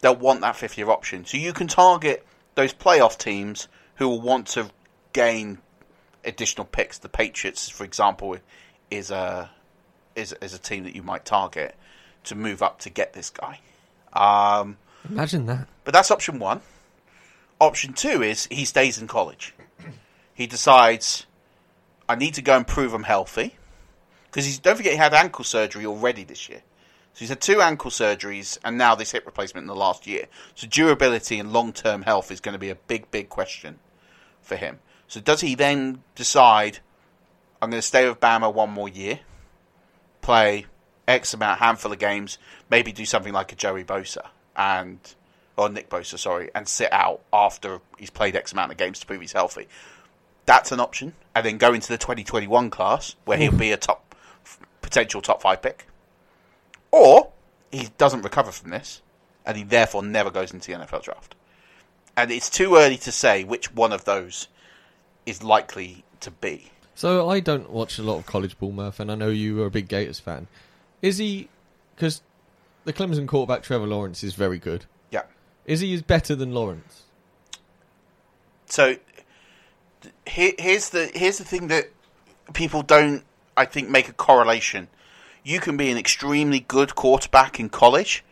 [0.00, 1.24] they'll want that fifth year option.
[1.24, 4.70] So you can target those playoff teams who will want to
[5.14, 5.58] gain
[6.24, 6.98] additional picks.
[6.98, 8.36] The Patriots, for example,
[8.90, 9.50] is a
[10.14, 11.74] is is a team that you might target
[12.24, 13.60] to move up to get this guy.
[14.12, 14.76] Um,
[15.08, 15.68] Imagine that.
[15.84, 16.60] but that's option one.
[17.60, 19.54] Option two is he stays in college.
[20.34, 21.26] He decides,
[22.08, 23.56] I need to go and prove I'm healthy.
[24.30, 26.62] Because don't forget he had ankle surgery already this year.
[27.12, 30.26] So he's had two ankle surgeries and now this hip replacement in the last year.
[30.54, 33.80] So durability and long term health is going to be a big, big question
[34.40, 34.78] for him.
[35.08, 36.78] So does he then decide,
[37.60, 39.20] I'm going to stay with Bama one more year,
[40.22, 40.66] play
[41.10, 42.38] X amount, handful of games,
[42.70, 44.98] maybe do something like a Joey Bosa and
[45.56, 49.06] or Nick Bosa, sorry, and sit out after he's played X amount of games to
[49.06, 49.68] prove he's healthy.
[50.46, 54.14] That's an option, and then go into the 2021 class where he'll be a top
[54.80, 55.86] potential top five pick,
[56.90, 57.30] or
[57.70, 59.02] he doesn't recover from this,
[59.44, 61.34] and he therefore never goes into the NFL draft.
[62.16, 64.48] And it's too early to say which one of those
[65.26, 66.70] is likely to be.
[66.94, 69.66] So I don't watch a lot of college ball, Murph, and I know you are
[69.66, 70.48] a big Gators fan.
[71.02, 71.48] Is he?
[71.94, 72.22] Because
[72.84, 74.86] the Clemson quarterback Trevor Lawrence is very good.
[75.10, 75.22] Yeah.
[75.66, 77.04] Is he is better than Lawrence?
[78.66, 78.96] So
[80.26, 81.90] here, here's the here's the thing that
[82.52, 83.24] people don't,
[83.56, 84.88] I think, make a correlation.
[85.42, 88.24] You can be an extremely good quarterback in college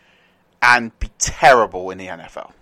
[0.60, 2.52] and be terrible in the NFL.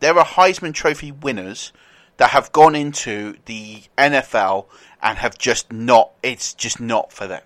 [0.00, 1.72] There are Heisman Trophy winners
[2.16, 4.66] that have gone into the NFL
[5.02, 7.42] and have just not, it's just not for them.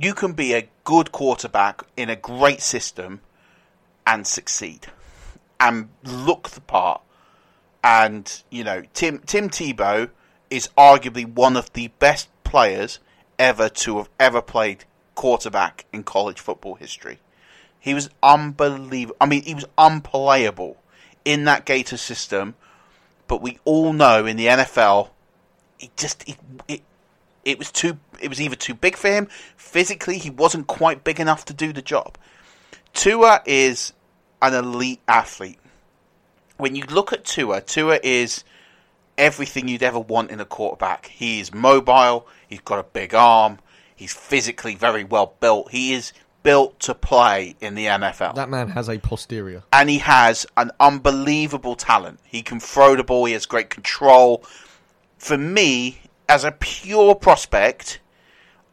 [0.00, 3.20] You can be a good quarterback in a great system
[4.06, 4.86] and succeed
[5.58, 7.02] and look the part.
[7.82, 10.10] And, you know, Tim, Tim Tebow
[10.50, 13.00] is arguably one of the best players
[13.38, 14.84] ever to have ever played
[15.14, 17.18] quarterback in college football history.
[17.78, 19.16] He was unbelievable.
[19.20, 20.76] I mean, he was unplayable
[21.24, 22.54] in that Gator system.
[23.26, 25.10] But we all know in the NFL,
[25.78, 26.82] it just it, it
[27.44, 27.98] it was too.
[28.20, 30.18] It was either too big for him physically.
[30.18, 32.18] He wasn't quite big enough to do the job.
[32.94, 33.92] Tua is
[34.42, 35.58] an elite athlete.
[36.56, 38.44] When you look at Tua, Tua is
[39.16, 41.06] everything you'd ever want in a quarterback.
[41.06, 42.26] He is mobile.
[42.48, 43.58] He's got a big arm.
[43.94, 45.70] He's physically very well built.
[45.70, 46.12] He is
[46.42, 48.34] built to play in the NFL.
[48.36, 49.62] That man has a posterior.
[49.72, 52.20] And he has an unbelievable talent.
[52.24, 54.44] He can throw the ball, he has great control.
[55.18, 58.00] For me, as a pure prospect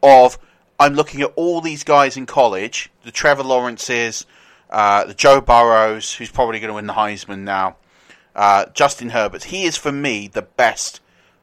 [0.02, 0.38] of
[0.78, 4.26] I'm looking at all these guys in college, the Trevor Lawrences,
[4.70, 7.76] uh, the Joe Burrows, who's probably going to win the Heisman now,
[8.34, 9.44] uh, Justin Herbert.
[9.44, 11.00] He is for me the best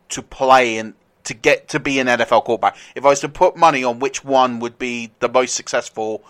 [0.09, 0.93] to play in
[1.23, 2.77] to get to be an NFL quarterback.
[2.95, 6.23] If I was to put money on which one would be the most successful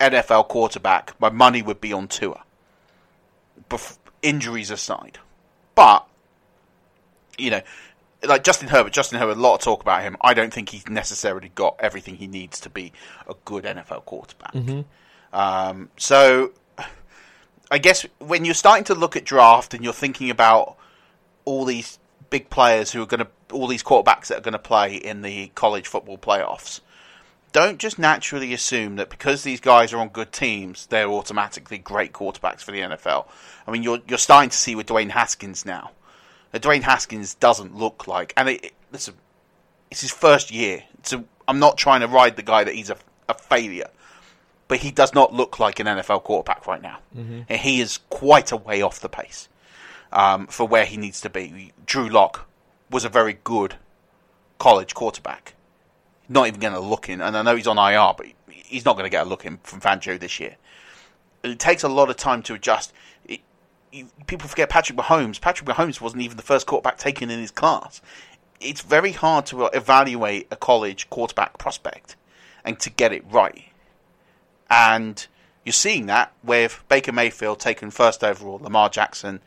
[0.00, 2.42] NFL quarterback, my money would be on Tua.
[3.68, 5.18] Bef- injuries aside,
[5.74, 6.06] but
[7.36, 7.62] you know,
[8.24, 8.92] like Justin Herbert.
[8.92, 10.16] Justin Herbert, a lot of talk about him.
[10.20, 12.92] I don't think he's necessarily got everything he needs to be
[13.28, 14.52] a good NFL quarterback.
[14.52, 14.84] Mhm.
[15.32, 16.52] Um, so,
[17.70, 20.76] I guess when you're starting to look at draft and you're thinking about
[21.44, 21.98] all these
[22.30, 25.22] big players who are going to, all these quarterbacks that are going to play in
[25.22, 26.80] the college football playoffs,
[27.52, 32.12] don't just naturally assume that because these guys are on good teams, they're automatically great
[32.12, 33.26] quarterbacks for the NFL.
[33.66, 35.90] I mean, you're you're starting to see with Dwayne Haskins now.
[36.54, 39.14] Uh, Dwayne Haskins doesn't look like, and it, it, listen,
[39.90, 40.84] it's his first year.
[41.02, 42.96] So I'm not trying to ride the guy that he's a,
[43.28, 43.88] a failure,
[44.68, 46.98] but he does not look like an NFL quarterback right now.
[47.16, 47.46] Mhm.
[47.48, 49.48] And he is quite a way off the pace
[50.12, 51.72] um, for where he needs to be.
[51.86, 52.46] Drew Lock
[52.90, 53.76] was a very good
[54.58, 55.54] college quarterback.
[56.28, 58.94] Not even going to look in, and I know he's on IR, but he's not
[58.96, 60.56] going to get a look in from Fangio this year.
[61.42, 62.92] It takes a lot of time to adjust.
[63.92, 65.40] You, people forget Patrick Mahomes.
[65.40, 68.00] Patrick Mahomes wasn't even the first quarterback taken in his class.
[68.60, 72.16] It's very hard to evaluate a college quarterback prospect
[72.64, 73.64] and to get it right.
[74.70, 75.26] And
[75.64, 79.40] you're seeing that with Baker Mayfield taken first overall, Lamar Jackson.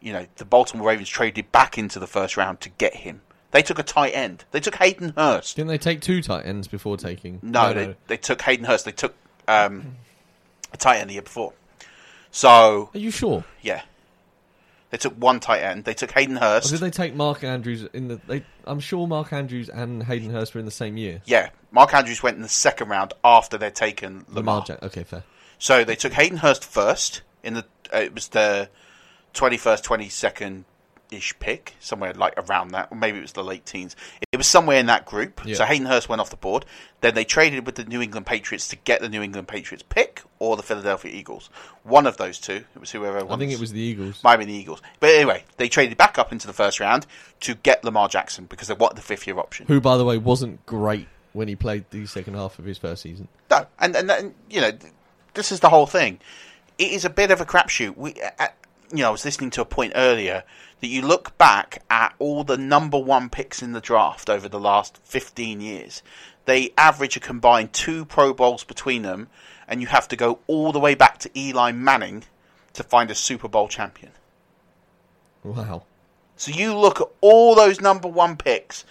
[0.00, 3.22] You know, the Baltimore Ravens traded back into the first round to get him.
[3.50, 4.44] They took a tight end.
[4.50, 5.56] They took Hayden Hurst.
[5.56, 7.40] Didn't they take two tight ends before taking?
[7.42, 8.84] No, they, they took Hayden Hurst.
[8.84, 9.14] They took
[9.48, 9.96] um,
[10.72, 11.52] a tight end the year before.
[12.36, 13.44] So Are you sure?
[13.62, 13.80] yeah,
[14.90, 15.84] they took one tight end.
[15.84, 16.66] They took Hayden Hurst.
[16.66, 16.72] Or Hurst.
[16.72, 18.20] did they take Mark Andrews in the?
[18.26, 21.22] They, I'm sure Mark Andrews and Hayden Hurst were in the same year.
[21.24, 24.56] Yeah, Mark Andrews went in the second round after they'd taken Lamar.
[24.56, 24.82] Lamar Jack.
[24.82, 25.24] Okay, fair.
[25.58, 27.64] So they took Hayden Hurst first in the.
[27.90, 28.68] Uh, it was the
[29.32, 30.66] twenty first, twenty second
[31.10, 33.96] ish pick, somewhere like around that, or maybe it was the late teens.
[34.32, 35.40] It was somewhere in that group.
[35.44, 35.54] Yeah.
[35.54, 36.64] So Hayden Hurst went off the board.
[37.00, 40.22] Then they traded with the New England Patriots to get the New England Patriots pick
[40.38, 41.50] or the Philadelphia Eagles.
[41.82, 42.64] One of those two.
[42.74, 43.18] It was whoever.
[43.30, 44.22] I think it was the Eagles.
[44.24, 44.82] Might have been the Eagles.
[45.00, 47.06] But anyway, they traded back up into the first round
[47.40, 49.66] to get Lamar Jackson because they wanted the fifth year option.
[49.66, 53.02] Who, by the way, wasn't great when he played the second half of his first
[53.02, 53.28] season.
[53.50, 54.72] No, and, and and you know,
[55.34, 56.18] this is the whole thing.
[56.78, 57.96] It is a bit of a crapshoot.
[57.96, 58.48] We, uh,
[58.90, 60.44] you know, I was listening to a point earlier
[60.80, 64.60] that you look back at all the number one picks in the draft over the
[64.60, 66.02] last fifteen years.
[66.46, 69.28] they average a combined two Pro Bowls between them,
[69.68, 72.24] and you have to go all the way back to Eli Manning
[72.72, 74.12] to find a Super Bowl champion.
[75.42, 75.82] Wow.
[76.36, 78.84] So you look at all those number one picks,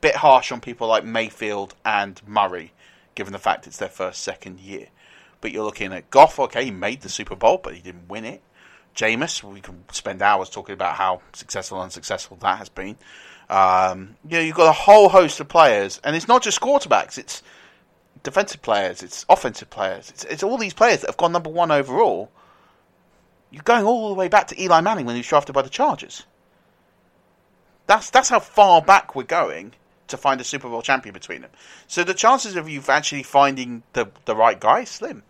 [0.00, 2.72] bit harsh on people like Mayfield and Murray,
[3.14, 4.88] given the fact it's their first, second year.
[5.40, 8.24] But you're looking at Goff, okay, he made the Super Bowl, but he didn't win
[8.24, 8.42] it.
[8.94, 12.96] Jameis, we can spend hours talking about how successful and unsuccessful that has been.
[13.48, 17.18] Um, you know, you've got a whole host of players, and it's not just quarterbacks,
[17.18, 17.42] it's
[18.22, 21.70] defensive players, it's offensive players, it's, it's all these players that have gone number one
[21.70, 22.30] overall.
[23.50, 25.70] You're going all the way back to Eli Manning when he was drafted by the
[25.70, 26.24] Chargers.
[27.86, 29.72] That's that's how far back we're going
[30.06, 31.50] to find a Super Bowl champion between them.
[31.88, 35.24] So the chances of you actually finding the the right guy slim.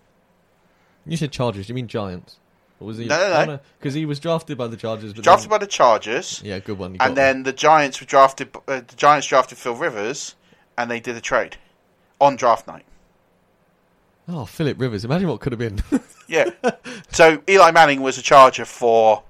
[1.06, 1.70] You said Chargers.
[1.70, 2.39] You mean Giants?
[2.80, 3.04] Or was he?
[3.06, 3.60] No, no, no.
[3.78, 5.12] Because he was drafted by the Chargers.
[5.12, 6.40] Drafted then, by the Chargers.
[6.44, 6.96] Yeah, good one.
[6.98, 8.56] And then the Giants were drafted.
[8.66, 10.34] Uh, the Giants drafted Phil Rivers,
[10.78, 11.58] and they did a trade
[12.20, 12.84] on draft night.
[14.28, 15.04] Oh, Philip Rivers.
[15.04, 15.82] Imagine what could have been.
[16.30, 16.50] Yeah.
[17.10, 19.24] so Eli Manning was a Charger for,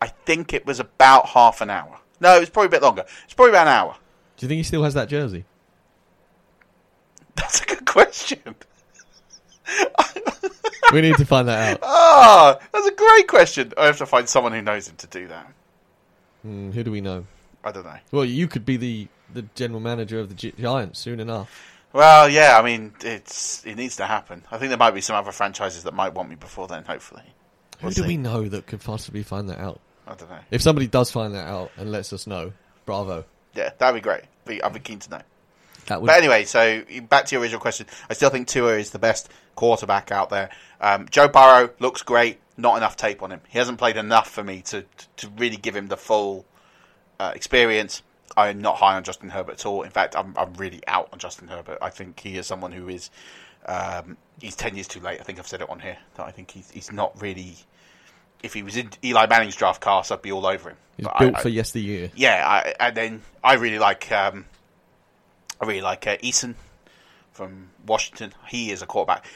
[0.00, 2.00] I think it was about half an hour.
[2.20, 3.04] No, it was probably a bit longer.
[3.24, 3.96] It's probably about an hour.
[4.36, 5.44] Do you think he still has that jersey?
[7.36, 8.56] That's a good question.
[10.92, 11.80] We need to find that out.
[12.14, 13.72] Ah, that's a great question.
[13.78, 15.50] I have to find someone who knows him to do that.
[16.42, 17.24] Hmm, who do we know?
[17.64, 17.96] I don't know.
[18.10, 21.70] Well, you could be the, the general manager of the Gi- Giants soon enough.
[21.92, 24.42] Well, yeah, I mean, it's it needs to happen.
[24.50, 26.84] I think there might be some other franchises that might want me before then.
[26.84, 27.22] Hopefully,
[27.80, 28.08] Who We'll do see.
[28.08, 29.80] we know that could possibly find that out?
[30.06, 30.38] I don't know.
[30.50, 32.52] If somebody does find that out and lets us know,
[32.86, 33.24] bravo.
[33.54, 34.22] Yeah, that'd be great.
[34.46, 35.20] Be, I'd be keen to know.
[35.86, 36.06] That would.
[36.08, 37.86] But anyway, so back to your original question.
[38.10, 40.50] I still think Tua is the best quarterback out there.
[40.80, 42.38] Um, Joe Burrow looks great.
[42.56, 43.40] Not enough tape on him.
[43.48, 44.84] He hasn't played enough for me to
[45.16, 46.44] to, really give him the full
[47.18, 48.02] uh, experience.
[48.36, 49.82] I'm not high on Justin Herbert at all.
[49.82, 51.78] In fact, I'm I'm really out on Justin Herbert.
[51.80, 53.10] I think he is someone who is
[53.66, 55.18] um, he's ten years too late.
[55.20, 57.56] I think I've said it on here that I think he's he's not really.
[58.42, 60.76] If he was in Eli Manning's draft class, I'd be all over him.
[60.96, 62.10] He's But built I- I- for yesteryear.
[62.16, 64.44] yeah, I, and then I really like um,
[65.60, 66.54] I really like uh, Eason
[67.32, 68.32] from Washington.
[68.48, 69.26] He is a quarterback.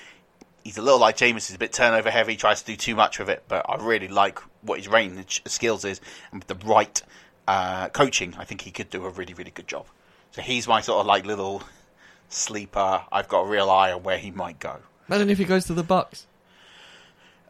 [0.65, 1.47] He's a little like Jameis.
[1.47, 2.37] He's a bit turnover heavy.
[2.37, 5.53] Tries to do too much with it, but I really like what his range of
[5.53, 6.01] skills is,
[6.33, 7.01] and with the right
[7.47, 9.87] uh, coaching, I think he could do a really really good job.
[10.33, 11.63] So he's my sort of like little
[12.29, 13.03] sleeper.
[13.11, 14.79] I've got a real eye on where he might go.
[15.09, 16.27] Imagine if he goes to the Bucks.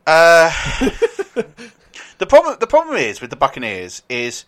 [0.06, 0.50] Uh,
[2.18, 4.44] the problem the problem is with the Buccaneers is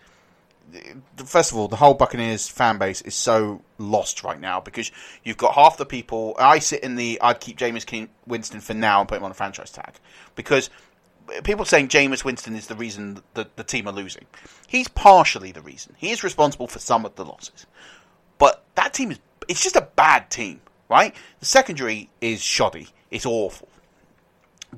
[1.16, 4.90] first of all the whole Buccaneers fan base is so lost right now because
[5.24, 6.34] you've got half the people.
[6.38, 9.30] I sit in the I'd keep Jameis King, Winston for now and put him on
[9.30, 9.94] a franchise tag
[10.34, 10.70] because
[11.44, 14.26] people saying Jameis Winston is the reason that the team are losing.
[14.66, 15.94] He's partially the reason.
[15.98, 17.66] He is responsible for some of the losses,
[18.38, 21.14] but that team is it's just a bad team, right?
[21.40, 22.88] The secondary is shoddy.
[23.10, 23.68] It's awful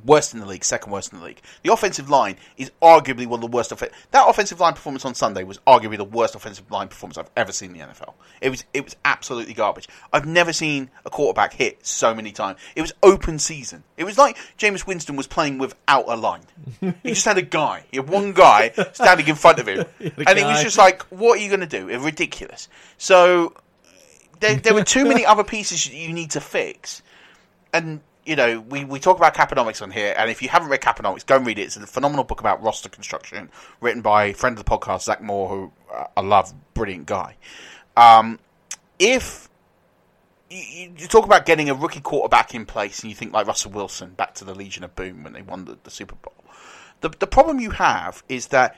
[0.05, 1.41] worst in the league, second worst in the league.
[1.63, 3.73] The offensive line is arguably one of the worst.
[3.73, 7.31] Off- that offensive line performance on Sunday was arguably the worst offensive line performance I've
[7.37, 8.15] ever seen in the NFL.
[8.41, 9.89] It was it was absolutely garbage.
[10.13, 12.59] I've never seen a quarterback hit so many times.
[12.77, 13.85] It was open season.
[13.97, 16.43] It was like James Winston was playing without a line.
[16.81, 17.85] he just had a guy.
[17.91, 21.39] He had one guy standing in front of him, and it was just like, what
[21.39, 21.89] are you going to do?
[21.89, 22.69] It's ridiculous.
[22.99, 23.55] So
[24.41, 27.03] there, there were too many other pieces you need to fix
[27.73, 30.81] and you know, we, we talk about Caponomics on here, and if you haven't read
[30.81, 31.63] Caponomics, go and read it.
[31.63, 33.51] It's a phenomenal book about roster construction,
[33.81, 37.37] written by friend of the podcast, Zach Moore, who uh, I love, brilliant guy.
[37.97, 38.39] Um,
[38.99, 39.49] if
[40.51, 43.47] you, you you talk about getting a rookie quarterback in place, and you think like
[43.47, 46.35] Russell Wilson back to the Legion of Boom when they won the, the Super Bowl,
[47.01, 48.77] the the problem you have is that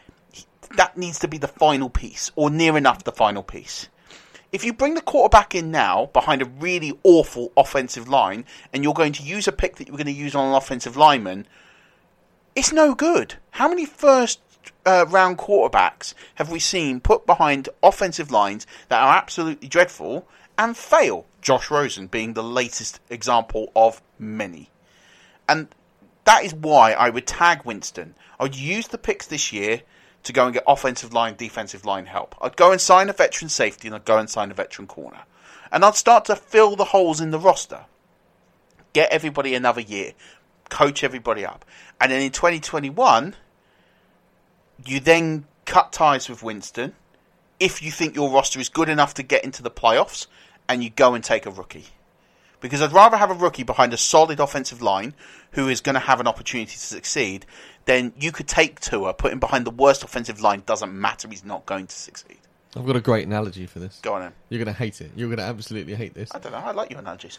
[0.76, 3.88] that needs to be the final piece, or near enough the final piece
[4.52, 8.92] if you bring the quarterback in now behind a really awful offensive line and you're
[8.92, 11.46] going to use a pick that you're going to use on an offensive lineman,
[12.54, 13.34] it's no good.
[13.52, 14.40] How many first
[14.84, 20.28] uh, round quarterbacks have we seen put behind offensive lines that are absolutely dreadful
[20.58, 21.24] and fail?
[21.40, 24.68] Josh Rosen being the latest example of many.
[25.48, 25.68] And
[26.24, 28.14] that is why I would tag Winston.
[28.38, 29.80] I would use the picks this year
[30.24, 32.34] to go and get offensive line, defensive line help.
[32.40, 35.22] I'd go and sign a veteran safety and I'd go and sign a veteran corner.
[35.70, 37.86] And I'd start to fill the holes in the roster.
[38.92, 40.12] Get everybody another year.
[40.68, 41.64] Coach everybody up.
[42.00, 43.34] And then in 2021,
[44.84, 46.94] you then cut ties with Winston
[47.58, 50.26] if you think your roster is good enough to get into the playoffs
[50.68, 51.86] and you go and take a rookie.
[52.62, 55.14] Because I'd rather have a rookie behind a solid offensive line
[55.50, 57.44] who is going to have an opportunity to succeed
[57.84, 61.44] than you could take Tua, put him behind the worst offensive line, doesn't matter, he's
[61.44, 62.38] not going to succeed.
[62.74, 63.98] I've got a great analogy for this.
[64.02, 64.32] Go on then.
[64.48, 65.10] You're going to hate it.
[65.14, 66.30] You're going to absolutely hate this.
[66.34, 66.58] I don't know.
[66.58, 67.38] I like your analogies.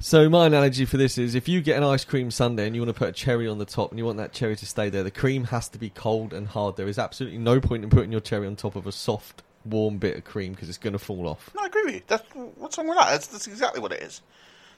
[0.00, 2.82] So my analogy for this is if you get an ice cream sundae and you
[2.82, 4.88] want to put a cherry on the top and you want that cherry to stay
[4.88, 6.76] there, the cream has to be cold and hard.
[6.76, 9.98] There is absolutely no point in putting your cherry on top of a soft, warm
[9.98, 11.52] bit of cream because it's going to fall off.
[11.54, 12.02] No, I agree with you.
[12.08, 12.24] That's
[12.56, 13.10] what's wrong with that.
[13.10, 14.22] That's, that's exactly what it is.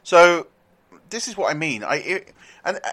[0.05, 0.47] So
[1.11, 1.83] this is what I mean.
[1.83, 2.35] I it,
[2.65, 2.93] and uh,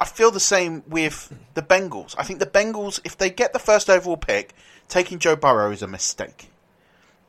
[0.00, 2.14] I feel the same with the Bengals.
[2.16, 4.54] I think the Bengals, if they get the first overall pick,
[4.88, 6.50] taking Joe Burrow is a mistake.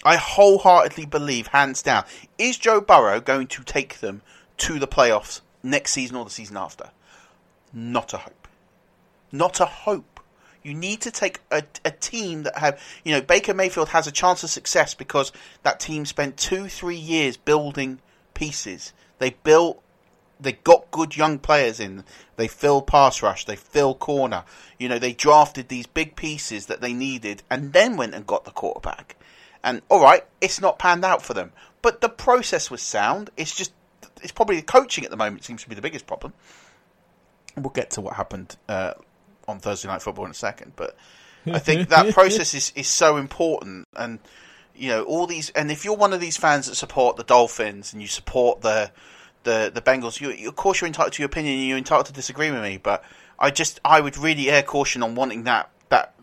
[0.04, 2.04] I wholeheartedly believe, hands down,
[2.38, 4.22] is Joe Burrow going to take them
[4.58, 6.90] to the playoffs next season or the season after?
[7.72, 8.48] Not a hope.
[9.32, 10.20] Not a hope.
[10.62, 14.12] You need to take a, a team that have, you know, Baker Mayfield has a
[14.12, 15.32] chance of success because
[15.64, 18.00] that team spent two, three years building
[18.34, 18.94] pieces.
[19.24, 19.82] They built,
[20.38, 22.04] they got good young players in.
[22.36, 23.46] They fill pass rush.
[23.46, 24.44] They fill corner.
[24.78, 28.44] You know, they drafted these big pieces that they needed and then went and got
[28.44, 29.16] the quarterback.
[29.64, 33.30] And all right, it's not panned out for them, but the process was sound.
[33.38, 33.72] It's just,
[34.22, 36.34] it's probably the coaching at the moment seems to be the biggest problem.
[37.56, 38.96] We'll get to what happened uh,
[39.48, 40.98] on Thursday Night Football in a second, but
[41.46, 43.88] I think that process is, is so important.
[43.96, 44.20] And
[44.76, 47.94] you know, all these, and if you're one of these fans that support the Dolphins
[47.94, 48.92] and you support the
[49.44, 51.58] the the Bengals, you, you of course you're entitled to your opinion.
[51.58, 53.04] and You're entitled to disagree with me, but
[53.38, 56.16] I just I would really err caution on wanting that that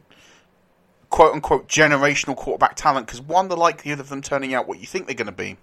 [1.11, 4.86] quote unquote generational quarterback talent because one, the likelihood of them turning out what you
[4.86, 5.57] think they're going to be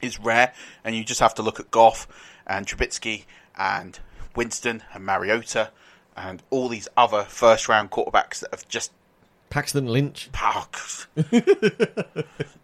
[0.00, 0.52] is rare,
[0.84, 2.06] and you just have to look at Goff
[2.46, 3.24] and Trubisky
[3.58, 3.98] and
[4.34, 5.70] Winston and Mariota
[6.16, 8.92] and all these other first round quarterbacks that have just
[9.50, 10.30] Paxton Lynch.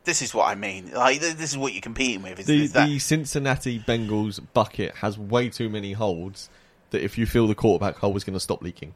[0.05, 0.93] this is what I mean.
[0.93, 2.39] Like this is what you're competing with.
[2.41, 6.49] Is, The, is that the Cincinnati Bengals bucket has way too many holds
[6.91, 8.95] that if you feel the quarterback hole is going to stop leaking.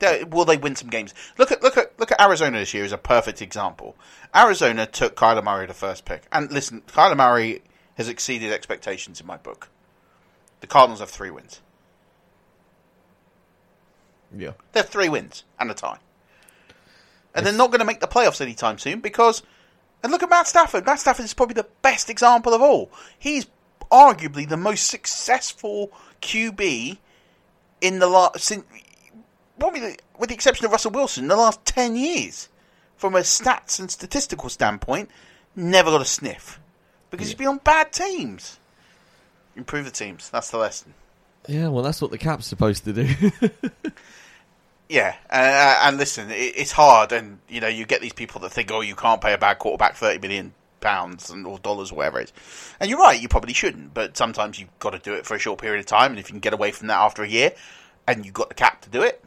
[0.00, 1.14] They- will they win some games?
[1.38, 3.96] Look at look at look at Arizona this year is a perfect example.
[4.34, 7.62] Arizona took Kyler Murray the first pick, and listen, Kyler Murray
[7.94, 9.68] has exceeded expectations in my book.
[10.60, 11.60] The Cardinals have three wins.
[14.36, 14.52] Yeah.
[14.72, 15.98] They have three wins and a tie,
[17.34, 19.42] and they're not going to make the playoffs anytime soon because.
[20.02, 20.86] And look at Matt Stafford.
[20.86, 22.90] Matt Stafford is probably the best example of all.
[23.18, 23.46] He's
[23.92, 26.96] arguably the most successful QB
[27.82, 28.64] in the last, since,
[29.58, 32.48] probably with the exception of Russell Wilson, in the last ten years.
[32.96, 35.10] From a stats and statistical standpoint,
[35.56, 36.60] never got a sniff
[37.10, 38.58] because he's been on bad teams.
[39.56, 40.30] Improve the teams.
[40.30, 40.94] That's the lesson.
[41.48, 43.30] Yeah, well, that's what the cap's supposed to do.
[44.90, 48.50] Yeah, uh, and listen, it, it's hard, and you know you get these people that
[48.50, 51.94] think, oh, you can't pay a bad quarterback thirty million pounds and or dollars or
[51.94, 52.32] whatever it is,
[52.80, 55.38] and you're right, you probably shouldn't, but sometimes you've got to do it for a
[55.38, 57.52] short period of time, and if you can get away from that after a year,
[58.08, 59.22] and you've got the cap to do it,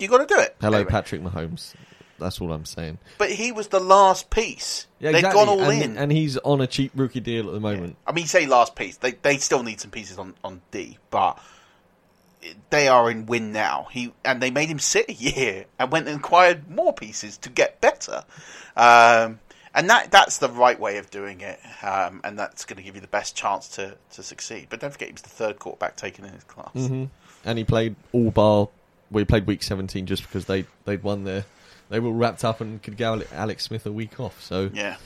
[0.00, 0.56] you got to do it.
[0.60, 0.90] Hello, Anyway.
[0.90, 1.74] Patrick Mahomes.
[2.18, 2.98] That's all I'm saying.
[3.18, 4.88] But he was the last piece.
[4.98, 5.96] Yeah, They've gone all and, in.
[5.96, 7.96] and he's on a cheap rookie deal at the moment.
[8.06, 8.96] I mean, say last piece.
[8.96, 11.38] They they still need some pieces on, on D, but
[12.70, 13.88] they are in win now.
[13.90, 17.50] He and they made him sit a year and went and acquired more pieces to
[17.50, 18.24] get better.
[18.76, 19.40] Um,
[19.74, 22.96] and that that's the right way of doing it, um, and that's going to give
[22.96, 24.66] you the best chance to, to succeed.
[24.68, 26.72] But don't forget, he was the third quarterback taken in his class.
[26.72, 27.04] hmm
[27.44, 28.68] And he played all bar.
[29.10, 31.44] Well, he played week 17 just because they they'd won their.
[31.88, 34.42] They were wrapped up and could give Alex Smith a week off.
[34.42, 34.96] So Yeah.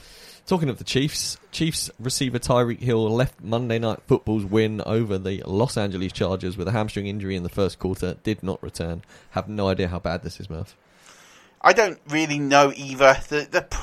[0.45, 5.41] Talking of the Chiefs, Chiefs receiver Tyreek Hill left Monday Night Football's win over the
[5.43, 8.17] Los Angeles Chargers with a hamstring injury in the first quarter.
[8.21, 9.01] Did not return.
[9.31, 10.77] Have no idea how bad this is, Murph.
[11.61, 13.17] I don't really know either.
[13.27, 13.79] The the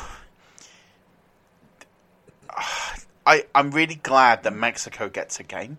[3.26, 5.78] I I'm really glad that Mexico gets a game.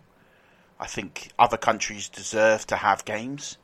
[0.82, 3.58] I think other countries deserve to have games.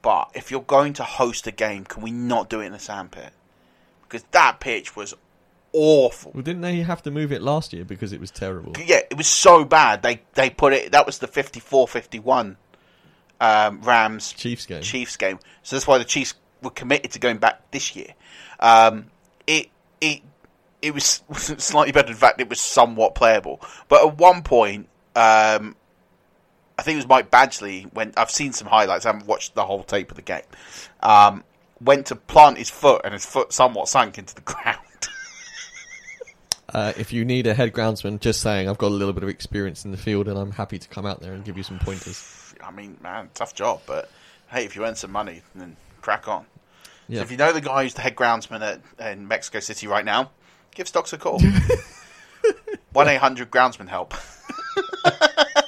[0.00, 2.78] But if you're going to host a game, can we not do it in a
[2.78, 3.34] sandpit?
[4.02, 5.14] Because that pitch was
[5.72, 6.32] awful.
[6.34, 8.74] Well, didn't they have to move it last year because it was terrible?
[8.84, 10.02] Yeah, it was so bad.
[10.02, 10.92] They they put it.
[10.92, 12.56] That was the 54-51
[13.40, 14.82] um, Rams Chiefs game.
[14.82, 15.38] Chiefs game.
[15.62, 18.14] So that's why the Chiefs were committed to going back this year.
[18.58, 19.06] Um,
[19.46, 19.68] it
[20.00, 20.22] it
[20.82, 22.08] it was slightly better.
[22.08, 23.60] In fact, it was somewhat playable.
[23.88, 25.76] But at one point, um,
[26.78, 27.92] I think it was Mike Badgley.
[27.92, 30.42] When I've seen some highlights, I haven't watched the whole tape of the game.
[31.02, 31.44] Um,
[31.80, 34.78] went to plant his foot, and his foot somewhat sank into the ground.
[36.72, 39.28] Uh, if you need a head groundsman, just saying, I've got a little bit of
[39.28, 41.78] experience in the field and I'm happy to come out there and give you some
[41.78, 42.54] pointers.
[42.62, 44.10] I mean, man, tough job, but
[44.50, 46.46] hey, if you earn some money, then crack on.
[47.08, 47.18] Yeah.
[47.18, 48.60] So if you know the guy who's the head groundsman
[48.98, 50.30] at in Mexico City right now,
[50.74, 51.40] give Stocks a call.
[52.92, 54.14] One eight hundred groundsman help.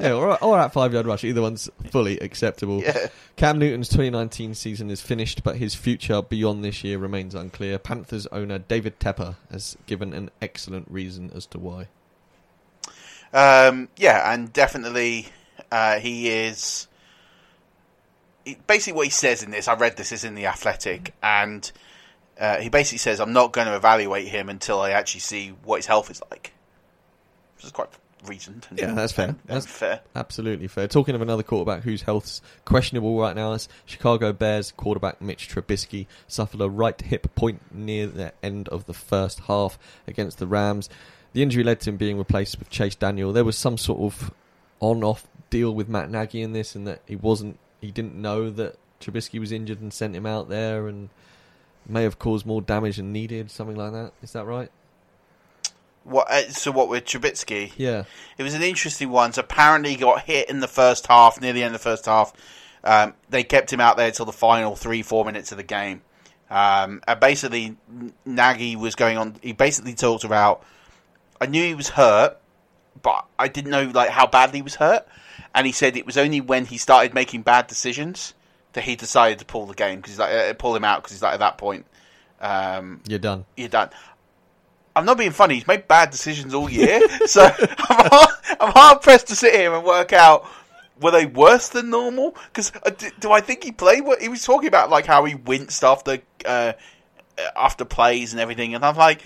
[0.00, 1.24] yeah, or, or at five yard rush.
[1.24, 2.82] Either one's fully acceptable.
[2.82, 3.08] Yeah.
[3.36, 7.78] Cam Newton's 2019 season is finished, but his future beyond this year remains unclear.
[7.78, 11.88] Panthers owner David Tepper has given an excellent reason as to why.
[13.32, 15.28] Um, yeah, and definitely
[15.70, 16.88] uh, he is.
[18.66, 21.70] Basically, what he says in this, I read this is in the Athletic, and
[22.38, 25.76] uh, he basically says, "I'm not going to evaluate him until I actually see what
[25.76, 26.52] his health is like."
[27.56, 27.90] Which is quite
[28.26, 28.66] reasoned.
[28.76, 29.36] Yeah, that's fair.
[29.46, 30.00] That's fair.
[30.14, 30.88] Absolutely fair.
[30.88, 36.06] Talking of another quarterback whose health's questionable right now is Chicago Bears quarterback Mitch Trubisky
[36.26, 40.88] suffered a right hip point near the end of the first half against the Rams.
[41.32, 43.32] The injury led to him being replaced with Chase Daniel.
[43.32, 44.32] There was some sort of
[44.80, 48.76] on-off deal with Matt Nagy in this, and that he wasn't, he didn't know that
[49.00, 51.08] Trubisky was injured and sent him out there, and
[51.86, 53.50] may have caused more damage than needed.
[53.50, 54.12] Something like that.
[54.22, 54.70] Is that right?
[56.04, 56.30] What?
[56.30, 57.72] Uh, so what with Trubisky?
[57.76, 58.04] Yeah.
[58.38, 59.32] It was an interesting one.
[59.32, 62.06] So apparently he got hit in the first half, near the end of the first
[62.06, 62.32] half.
[62.82, 66.02] Um, they kept him out there till the final three, four minutes of the game.
[66.48, 67.76] Um, and basically,
[68.24, 69.36] Nagy was going on.
[69.42, 70.64] He basically talked about.
[71.40, 72.38] I knew he was hurt,
[73.02, 75.06] but I didn't know like how badly he was hurt.
[75.54, 78.34] And he said it was only when he started making bad decisions
[78.72, 81.12] that he decided to pull the game because he's like uh, pull him out because
[81.12, 81.86] he's like at that point.
[82.40, 83.44] Um, You're done.
[83.56, 83.90] you're done.
[84.96, 85.54] I'm not being funny.
[85.54, 88.30] He's made bad decisions all year, so I'm hard,
[88.60, 90.46] I'm hard pressed to sit here and work out
[91.00, 92.36] were they worse than normal?
[92.46, 94.04] Because uh, do, do I think he played?
[94.04, 96.74] What he was talking about, like how he winced after uh,
[97.56, 99.22] after plays and everything, and I'm like,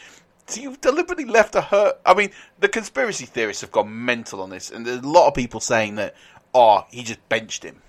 [0.46, 1.98] so you deliberately left a hurt.
[2.06, 5.34] I mean, the conspiracy theorists have gone mental on this, and there's a lot of
[5.34, 6.14] people saying that,
[6.54, 7.82] oh, he just benched him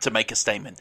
[0.00, 0.78] to make a statement.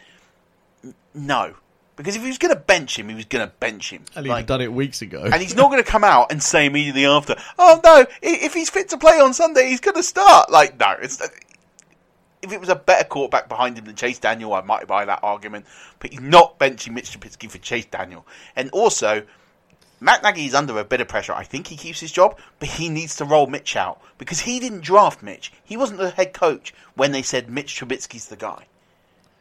[1.13, 1.55] No.
[1.96, 4.04] Because if he was going to bench him, he was going to bench him.
[4.16, 5.22] And he'd Like- done it weeks ago.
[5.24, 8.70] and he's not going to come out and say immediately after, "Oh no, if he's
[8.70, 11.28] fit to play on Sunday, he's going to start." Like, no, it's uh,
[12.41, 15.20] if it was a better quarterback behind him than Chase Daniel, I might buy that
[15.24, 15.66] argument.
[16.00, 18.26] But he's not benching Mitch Trubisky for Chase Daniel,
[18.56, 19.24] and also.
[20.02, 21.34] Matt Nagy is under a bit of pressure.
[21.34, 24.60] I think he keeps his job, but he needs to roll Mitch out because he
[24.60, 25.54] didn't draft Mitch.
[25.64, 28.66] He wasn't the head coach when they said Mitch Trubisky's the guy.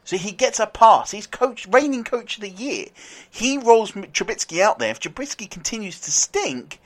[0.04, 1.10] So he gets a pass.
[1.10, 2.86] He's coach, reigning coach of the year.
[3.28, 4.90] He rolls Trubisky out there.
[4.90, 6.78] If Trubisky continues to stink,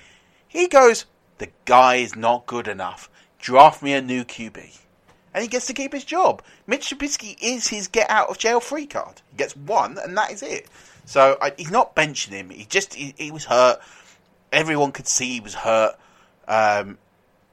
[0.46, 1.04] he goes,
[1.38, 3.10] the guy is not good enough.
[3.38, 4.78] Draft me a new QB.
[5.34, 6.42] And he gets to keep his job.
[6.66, 9.20] Mitch Trubisky is his get out of jail free card.
[9.30, 10.66] He gets one, and that is it.
[11.04, 12.50] So I, he's not benching him.
[12.50, 13.80] He just he, he was hurt.
[14.52, 15.94] Everyone could see he was hurt.
[16.46, 16.98] Um,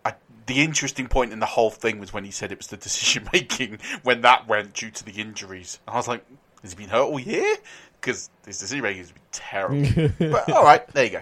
[0.05, 0.13] I,
[0.45, 3.27] the interesting point in the whole thing was when he said it was the decision
[3.33, 5.79] making when that went due to the injuries.
[5.87, 6.23] I was like,
[6.61, 7.55] has he been hurt all year?
[7.99, 10.11] Because his decision making has been terrible.
[10.19, 11.21] but all right, there you go.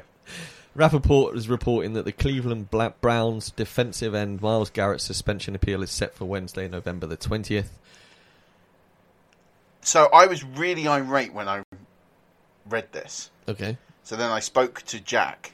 [0.75, 5.91] Rapoport is reporting that the Cleveland Black Browns defensive end Myles Garrett's suspension appeal is
[5.91, 7.69] set for Wednesday, November the 20th.
[9.81, 11.63] So I was really irate when I
[12.67, 13.29] read this.
[13.47, 13.77] Okay.
[14.03, 15.53] So then I spoke to Jack.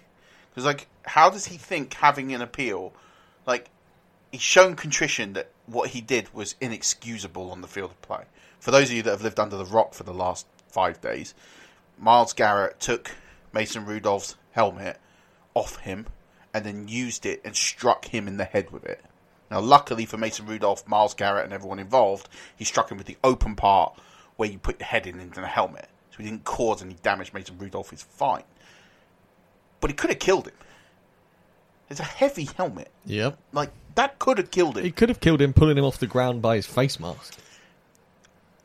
[0.49, 2.93] Because, like, how does he think having an appeal,
[3.46, 3.70] like,
[4.32, 8.24] he's shown contrition that what he did was inexcusable on the field of play.
[8.60, 11.34] For those of you that have lived under the rock for the last five days,
[11.98, 13.12] Myles Garrett took
[13.54, 15.00] Mason Rudolph's helmet
[15.54, 16.08] off him
[16.54, 19.04] and then used it and struck him in the head with it.
[19.52, 23.18] Now, luckily for Mason Rudolph, Myles Garrett, and everyone involved, he struck him with the
[23.24, 24.00] open part
[24.36, 25.90] where you put your head in into the helmet.
[26.12, 27.34] So he didn't cause any damage.
[27.34, 28.44] Mason Rudolph is fine.
[29.82, 30.56] But he could have killed him.
[31.90, 32.90] It's a heavy helmet.
[33.06, 33.38] Yep.
[33.52, 34.84] Like, that could have killed him.
[34.84, 37.38] He could have killed him pulling him off the ground by his face mask.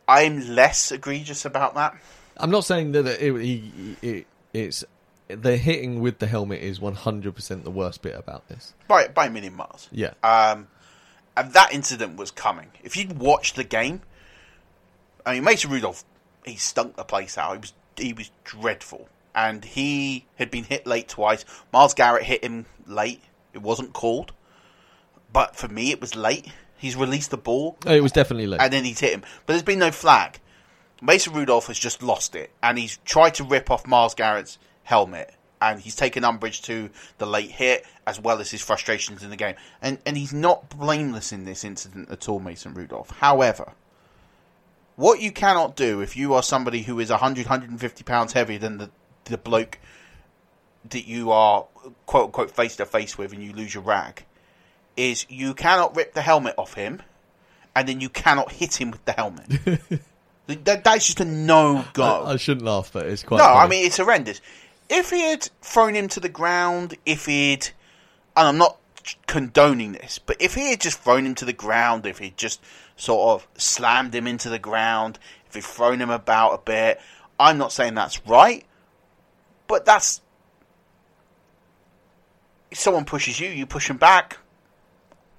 [0.07, 1.97] I'm less egregious about that.
[2.37, 4.85] I'm not saying that it, he, it, it's
[5.29, 8.75] the hitting with the helmet is 100% the worst bit about this.
[8.89, 9.89] By, by a million miles.
[9.91, 10.12] Yeah.
[10.22, 10.68] Um,
[11.37, 12.68] and that incident was coming.
[12.83, 14.03] If you'd watched the game,
[15.25, 16.05] I mean, Mason Rudolph,
[16.45, 17.53] he stunk the place out.
[17.53, 21.45] He was he was dreadful, and he had been hit late twice.
[21.72, 23.22] Myles Garrett hit him late.
[23.53, 24.32] It wasn't called,
[25.32, 26.49] but for me, it was late.
[26.76, 28.61] He's released the ball, Oh, It was definitely late.
[28.61, 29.22] and then he's hit him.
[29.47, 30.39] But there's been no flag.
[31.01, 35.32] Mason Rudolph has just lost it, and he's tried to rip off Myles Garrett's helmet,
[35.61, 39.37] and he's taken umbrage to the late hit as well as his frustrations in the
[39.37, 39.55] game.
[39.80, 43.11] And and he's not blameless in this incident at all, Mason Rudolph.
[43.11, 43.72] However,
[44.97, 48.78] what you cannot do if you are somebody who is 100, 150 pounds heavier than
[48.78, 48.91] the
[49.33, 49.79] the bloke
[50.91, 51.64] that you are
[52.07, 54.25] quote unquote face to face with, and you lose your rag,
[54.97, 57.03] is you cannot rip the helmet off him,
[57.75, 59.49] and then you cannot hit him with the helmet.
[60.47, 62.05] that, that's just a no go.
[62.05, 63.39] I, I shouldn't laugh, but it's quite.
[63.39, 64.41] No, I mean it's horrendous.
[64.89, 67.70] If he had thrown him to the ground, if he'd,
[68.37, 68.79] and I'm not
[69.27, 72.61] condoning this, but if he had just thrown him to the ground, if he'd just
[72.97, 77.01] sort of slammed him into the ground, if he'd thrown him about a bit,
[77.41, 78.64] I'm not saying that's right,
[79.66, 80.20] but that's.
[82.70, 84.38] If someone pushes you, you push them back.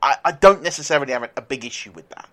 [0.02, 2.30] I, I don't necessarily have a, a big issue with that.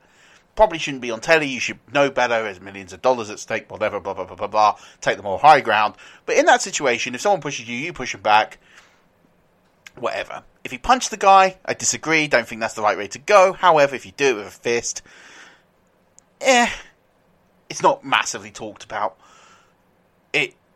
[0.54, 1.46] Probably shouldn't be on telly.
[1.46, 2.42] You should know better.
[2.42, 3.70] There's millions of dollars at stake.
[3.70, 4.00] Whatever.
[4.00, 4.76] Blah blah blah blah blah.
[5.00, 5.94] Take them all high ground.
[6.26, 8.58] But in that situation, if someone pushes you, you push them back.
[9.96, 10.44] Whatever.
[10.64, 12.28] If you punch the guy, I disagree.
[12.28, 13.52] Don't think that's the right way to go.
[13.52, 15.02] However, if you do it with a fist,
[16.40, 16.70] eh,
[17.68, 19.16] it's not massively talked about.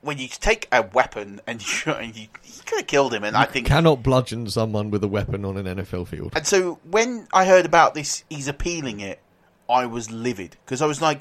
[0.07, 3.35] When you take a weapon and you, and you, you could have killed him, and
[3.37, 6.33] You I think You cannot bludgeon someone with a weapon on an NFL field.
[6.35, 9.21] and so when I heard about this, he's appealing it.
[9.69, 11.21] I was livid because I was like,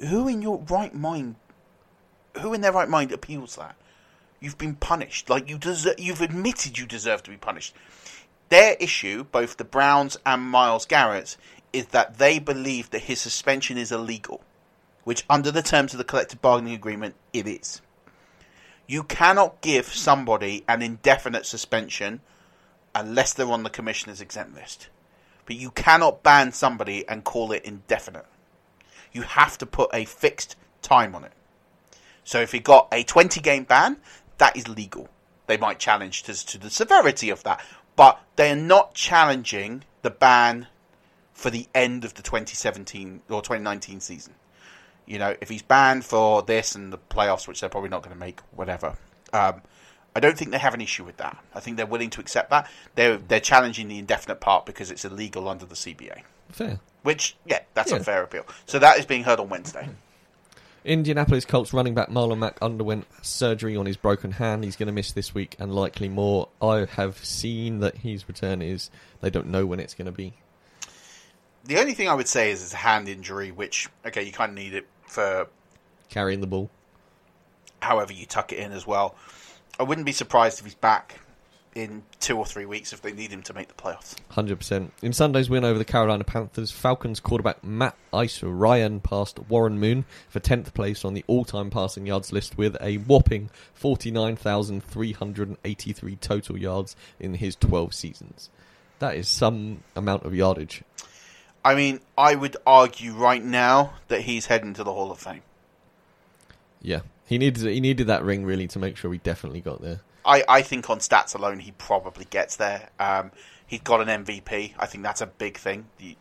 [0.00, 1.36] "Who in your right mind?
[2.40, 3.74] Who in their right mind appeals that?
[4.38, 5.30] You've been punished.
[5.30, 5.98] Like you deserve.
[5.98, 7.74] You've admitted you deserve to be punished."
[8.50, 11.36] Their issue, both the Browns and Myles Garrett,
[11.72, 14.42] is that they believe that his suspension is illegal,
[15.04, 17.80] which, under the terms of the collective bargaining agreement, it is.
[18.86, 22.20] You cannot give somebody an indefinite suspension
[22.94, 24.88] unless they're on the commissioner's exempt list.
[25.44, 28.26] But you cannot ban somebody and call it indefinite.
[29.12, 31.32] You have to put a fixed time on it.
[32.24, 33.98] So if he got a 20 game ban,
[34.38, 35.08] that is legal.
[35.46, 37.64] They might challenge to, to the severity of that,
[37.94, 40.66] but they are not challenging the ban
[41.32, 44.34] for the end of the 2017 or 2019 season.
[45.06, 48.14] You know, if he's banned for this and the playoffs, which they're probably not going
[48.14, 48.96] to make, whatever.
[49.32, 49.62] Um,
[50.14, 51.36] I don't think they have an issue with that.
[51.54, 52.70] I think they're willing to accept that.
[52.94, 56.22] They're they're challenging the indefinite part because it's illegal under the CBA.
[56.50, 56.80] Fair.
[57.02, 57.98] Which, yeah, that's Yeah.
[57.98, 58.44] a fair appeal.
[58.66, 59.88] So that is being heard on Wednesday.
[60.84, 64.62] Indianapolis Colts running back Marlon Mack underwent surgery on his broken hand.
[64.64, 66.48] He's going to miss this week and likely more.
[66.62, 68.88] I have seen that his return is
[69.20, 70.34] they don't know when it's going to be.
[71.64, 74.50] The only thing I would say is it's a hand injury, which okay, you kind
[74.50, 75.48] of need it for
[76.08, 76.70] Carrying the ball.
[77.80, 79.14] however you tuck it in as well.
[79.78, 81.20] I wouldn't be surprised if he's back
[81.74, 84.14] in two or three weeks if they need him to make the playoffs.
[84.30, 84.94] Hundred percent.
[85.02, 90.06] In Sunday's win over the Carolina Panthers, Falcons quarterback Matt Ice Ryan passed Warren Moon
[90.30, 95.12] for tenth place on the all-time passing yards list with a whopping forty-nine thousand three
[95.12, 98.48] hundred and eighty-three total yards in his twelve seasons.
[98.98, 100.82] That is some amount of yardage.
[101.66, 105.42] I mean, I would argue right now that he's heading to the Hall of Fame.
[106.80, 110.00] Yeah, he needed he needed that ring really to make sure he definitely got there.
[110.24, 112.90] I, I think on stats alone, he probably gets there.
[113.00, 113.32] Um,
[113.66, 114.74] he's got an MVP.
[114.78, 115.86] I think that's a big thing.
[115.98, 116.14] You,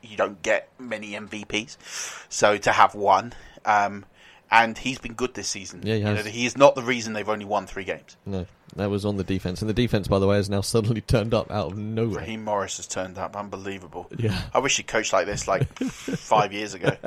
[0.00, 1.76] you don't get many MVPs,
[2.30, 3.34] so to have one,
[3.66, 4.06] um,
[4.50, 5.80] and he's been good this season.
[5.82, 8.16] Yeah, he You know, he is not the reason they've only won three games.
[8.24, 11.00] No, that was on the defense, and the defense, by the way, has now suddenly
[11.06, 12.20] turned up out of nowhere.
[12.20, 14.08] Raheem Morris has turned up, unbelievable.
[14.16, 14.40] Yeah.
[14.52, 16.96] I wish he coached like this like five years ago.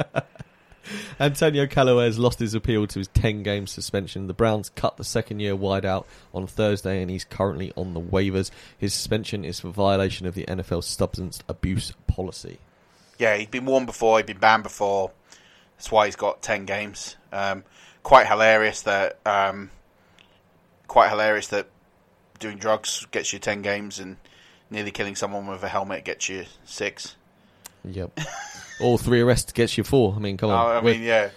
[1.20, 4.28] Antonio Callaway has lost his appeal to his 10 game suspension.
[4.28, 8.02] The Browns cut the second year wide out on Thursday and he's currently on the
[8.02, 8.50] waivers.
[8.78, 12.58] His suspension is for violation of the NFL substance abuse policy.
[13.20, 14.18] Yeah, he'd been warned before.
[14.18, 15.12] He'd been banned before.
[15.80, 17.16] That's why he's got ten games.
[17.32, 17.64] Um,
[18.04, 19.18] quite hilarious that.
[19.26, 19.72] Um,
[20.90, 21.68] quite hilarious that
[22.40, 24.18] doing drugs gets you ten games and
[24.70, 27.16] nearly killing someone with a helmet gets you six.
[27.86, 28.20] Yep.
[28.82, 30.14] All three arrests gets you four.
[30.14, 30.66] I mean, come on.
[30.66, 31.30] Oh, I mean, yeah,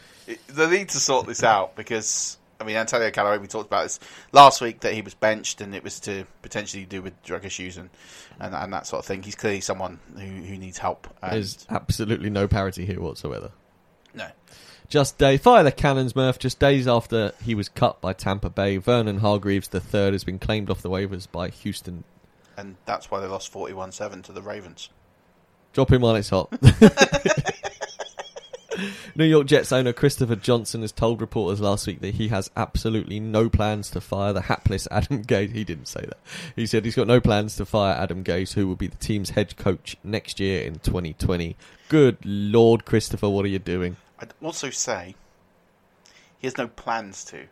[0.48, 3.38] they need to sort this out because I mean, Antonio Callaway.
[3.38, 4.00] We talked about this
[4.32, 7.76] last week that he was benched and it was to potentially do with drug issues
[7.76, 7.90] and
[8.40, 9.22] and, and that sort of thing.
[9.22, 11.06] He's clearly someone who, who needs help.
[11.22, 13.52] And There's absolutely no parity here whatsoever.
[14.14, 14.28] No,
[14.88, 16.38] Just day fire the cannons, Murph.
[16.38, 20.70] Just days after he was cut by Tampa Bay, Vernon Hargreaves III has been claimed
[20.70, 22.04] off the waivers by Houston.
[22.56, 24.90] and that's why they lost forty-one-seven to the Ravens.
[25.72, 26.50] Drop him while it's hot.
[29.14, 33.20] New York Jets owner Christopher Johnson has told reporters last week that he has absolutely
[33.20, 35.52] no plans to fire the hapless Adam Gase.
[35.52, 36.18] He didn't say that.
[36.56, 39.30] He said he's got no plans to fire Adam Gase, who will be the team's
[39.30, 41.56] head coach next year in 2020.
[41.88, 43.96] Good Lord, Christopher, what are you doing?
[44.18, 45.14] I'd also say
[46.38, 47.46] he has no plans to.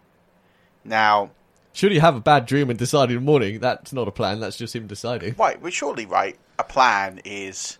[0.84, 1.30] Now,
[1.72, 3.60] Should he have a bad dream and decide in the morning?
[3.60, 4.40] That's not a plan.
[4.40, 5.34] That's just him deciding.
[5.38, 7.78] right, well, surely, right, a plan is.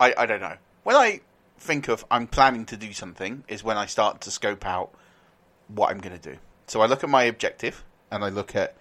[0.00, 0.56] I, I don't know.
[0.82, 1.20] When I
[1.60, 4.92] think of I'm planning to do something, is when I start to scope out
[5.68, 6.38] what I'm going to do.
[6.66, 8.76] So I look at my objective, and I look at.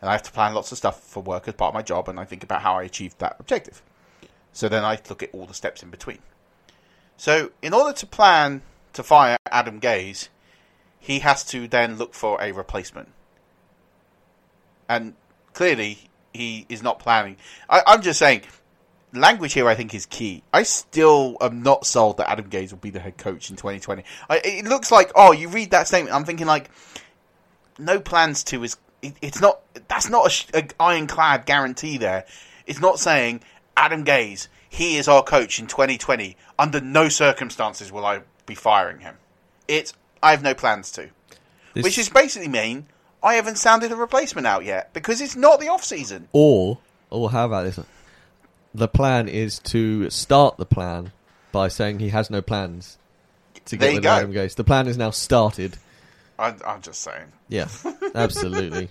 [0.00, 2.08] And I have to plan lots of stuff for work as part of my job,
[2.08, 3.80] and I think about how I achieved that objective.
[4.52, 6.18] So then I look at all the steps in between.
[7.16, 8.62] So, in order to plan
[8.92, 10.28] to fire Adam Gase,
[10.98, 13.12] he has to then look for a replacement.
[14.88, 15.14] And
[15.52, 17.36] clearly, he is not planning.
[17.70, 18.42] I, I'm just saying,
[19.14, 20.42] language here I think is key.
[20.52, 24.04] I still am not sold that Adam Gase will be the head coach in 2020.
[24.28, 26.70] I, it looks like oh, you read that statement, I'm thinking like,
[27.78, 32.24] no plans to is it, it's not that's not a, a ironclad guarantee there.
[32.66, 33.42] It's not saying
[33.76, 36.36] Adam Gase he is our coach in 2020.
[36.58, 39.16] Under no circumstances will I be firing him.
[39.68, 41.10] It's I have no plans to,
[41.74, 42.86] This- which is basically mean
[43.22, 46.28] I haven't sounded a replacement out yet because it's not the off season.
[46.32, 47.78] Or, or how about this?
[48.74, 51.12] The plan is to start the plan
[51.52, 52.98] by saying he has no plans
[53.66, 54.06] to get rid of.
[54.06, 54.56] Adam Gase.
[54.56, 55.76] The plan is now started.
[56.38, 57.32] I, I'm just saying.
[57.48, 57.68] Yeah,
[58.14, 58.88] absolutely.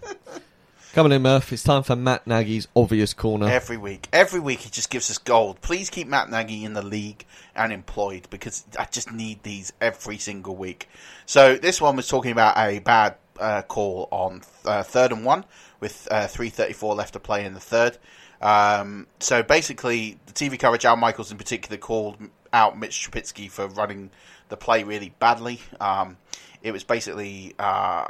[0.94, 1.52] Coming in, Murph.
[1.52, 3.50] It's time for Matt Nagy's obvious corner.
[3.50, 5.60] Every week, every week he just gives us gold.
[5.62, 7.26] Please keep Matt Nagy in the league
[7.56, 10.88] and employed because I just need these every single week.
[11.26, 15.46] So this one was talking about a bad uh, call on uh, third and one
[15.80, 17.98] with uh, 3:34 left to play in the third.
[18.44, 22.18] Um, so basically, the TV coverage, Al Michaels in particular, called
[22.52, 24.12] out Mitch Trubisky for running
[24.50, 25.62] the play really badly.
[25.80, 26.18] Um,
[26.62, 28.06] it was basically uh,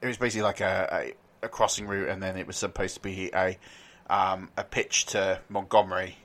[0.00, 3.00] it was basically like a, a, a crossing route, and then it was supposed to
[3.00, 3.58] be a
[4.08, 6.16] um, a pitch to Montgomery,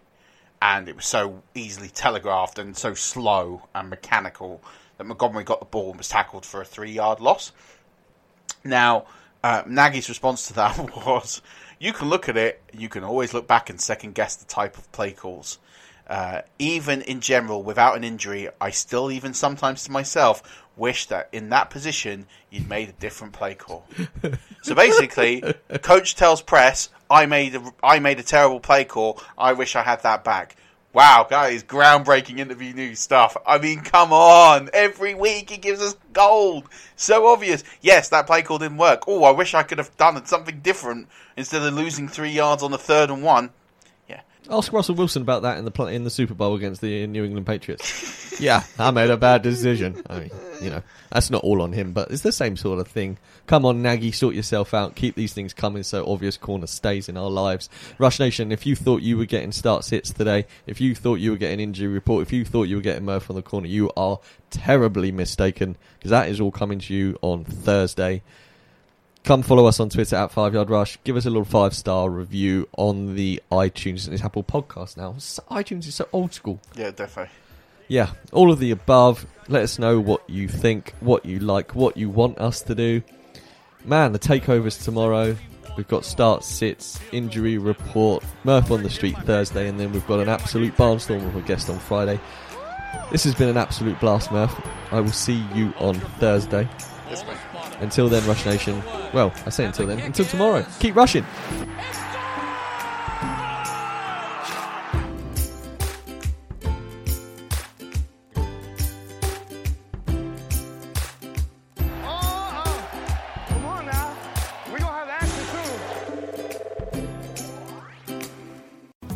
[0.61, 4.61] and it was so easily telegraphed and so slow and mechanical
[4.97, 7.51] that Montgomery got the ball and was tackled for a three yard loss.
[8.63, 9.07] Now,
[9.43, 11.41] uh, Nagy's response to that was,
[11.83, 12.61] "You can look at it.
[12.71, 15.59] You can always look back and second guess the type of play calls."
[16.07, 20.43] Uh, even in general, without an injury, I still, even sometimes to myself,
[20.77, 23.85] wish that in that position you'd made a different play call.
[24.61, 25.43] so basically,
[25.81, 29.21] coach tells press, "I made a, I made a terrible play call.
[29.37, 30.55] I wish I had that back."
[30.93, 33.35] Wow, guys, groundbreaking interview news stuff.
[33.47, 34.69] I mean, come on.
[34.73, 36.69] Every week he gives us gold.
[36.95, 37.63] So obvious.
[37.81, 39.05] Yes, that play call didn't work.
[39.07, 42.69] Oh, I wish I could have done something different instead of losing three yards on
[42.69, 43.49] the third and one.
[44.49, 47.47] Ask Russell Wilson about that in the in the Super Bowl against the New England
[47.47, 48.39] Patriots.
[48.41, 50.03] yeah, I made a bad decision.
[50.09, 50.31] I mean,
[50.61, 53.17] you know, that's not all on him, but it's the same sort of thing.
[53.47, 54.95] Come on, Nagy, sort yourself out.
[54.95, 57.69] Keep these things coming so obvious corner stays in our lives.
[57.97, 61.31] Rush Nation, if you thought you were getting start sits today, if you thought you
[61.31, 63.91] were getting injury report, if you thought you were getting Murph on the corner, you
[63.95, 64.19] are
[64.49, 68.21] terribly mistaken because that is all coming to you on Thursday.
[69.23, 70.99] Come follow us on Twitter at Five Yard Rush.
[71.05, 75.15] Give us a little five star review on the iTunes and it's Apple Podcast now.
[75.17, 76.59] So- iTunes is so old school.
[76.75, 77.33] Yeah, definitely.
[77.87, 79.25] Yeah, all of the above.
[79.47, 83.01] Let us know what you think, what you like, what you want us to do.
[83.85, 85.37] Man, the takeovers tomorrow.
[85.77, 90.19] We've got start sits, injury report, Murph on the street Thursday, and then we've got
[90.19, 92.19] an absolute barnstorm with a guest on Friday.
[93.11, 94.53] This has been an absolute blast, Murph.
[94.91, 96.67] I will see you on Thursday.
[97.09, 97.37] Yes, mate.
[97.83, 98.81] Until then, Rush Nation.
[99.13, 99.99] Well, I say until then.
[99.99, 100.65] Until tomorrow.
[100.79, 101.25] Keep rushing.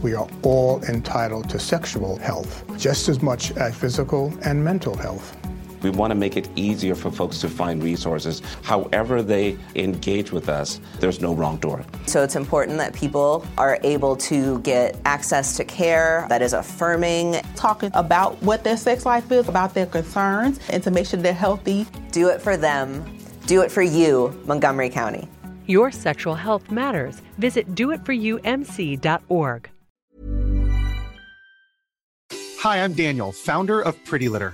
[0.03, 5.35] We are all entitled to sexual health, just as much as physical and mental health.
[5.81, 8.41] We want to make it easier for folks to find resources.
[8.63, 11.83] However, they engage with us, there's no wrong door.
[12.05, 17.41] So it's important that people are able to get access to care that is affirming.
[17.55, 21.33] Talking about what their sex life is, about their concerns, and to make sure they're
[21.33, 21.85] healthy.
[22.11, 23.17] Do it for them.
[23.45, 25.27] Do it for you, Montgomery County.
[25.67, 27.21] Your sexual health matters.
[27.37, 29.69] Visit doitforyoumc.org.
[32.59, 34.53] Hi, I'm Daniel, founder of Pretty Litter.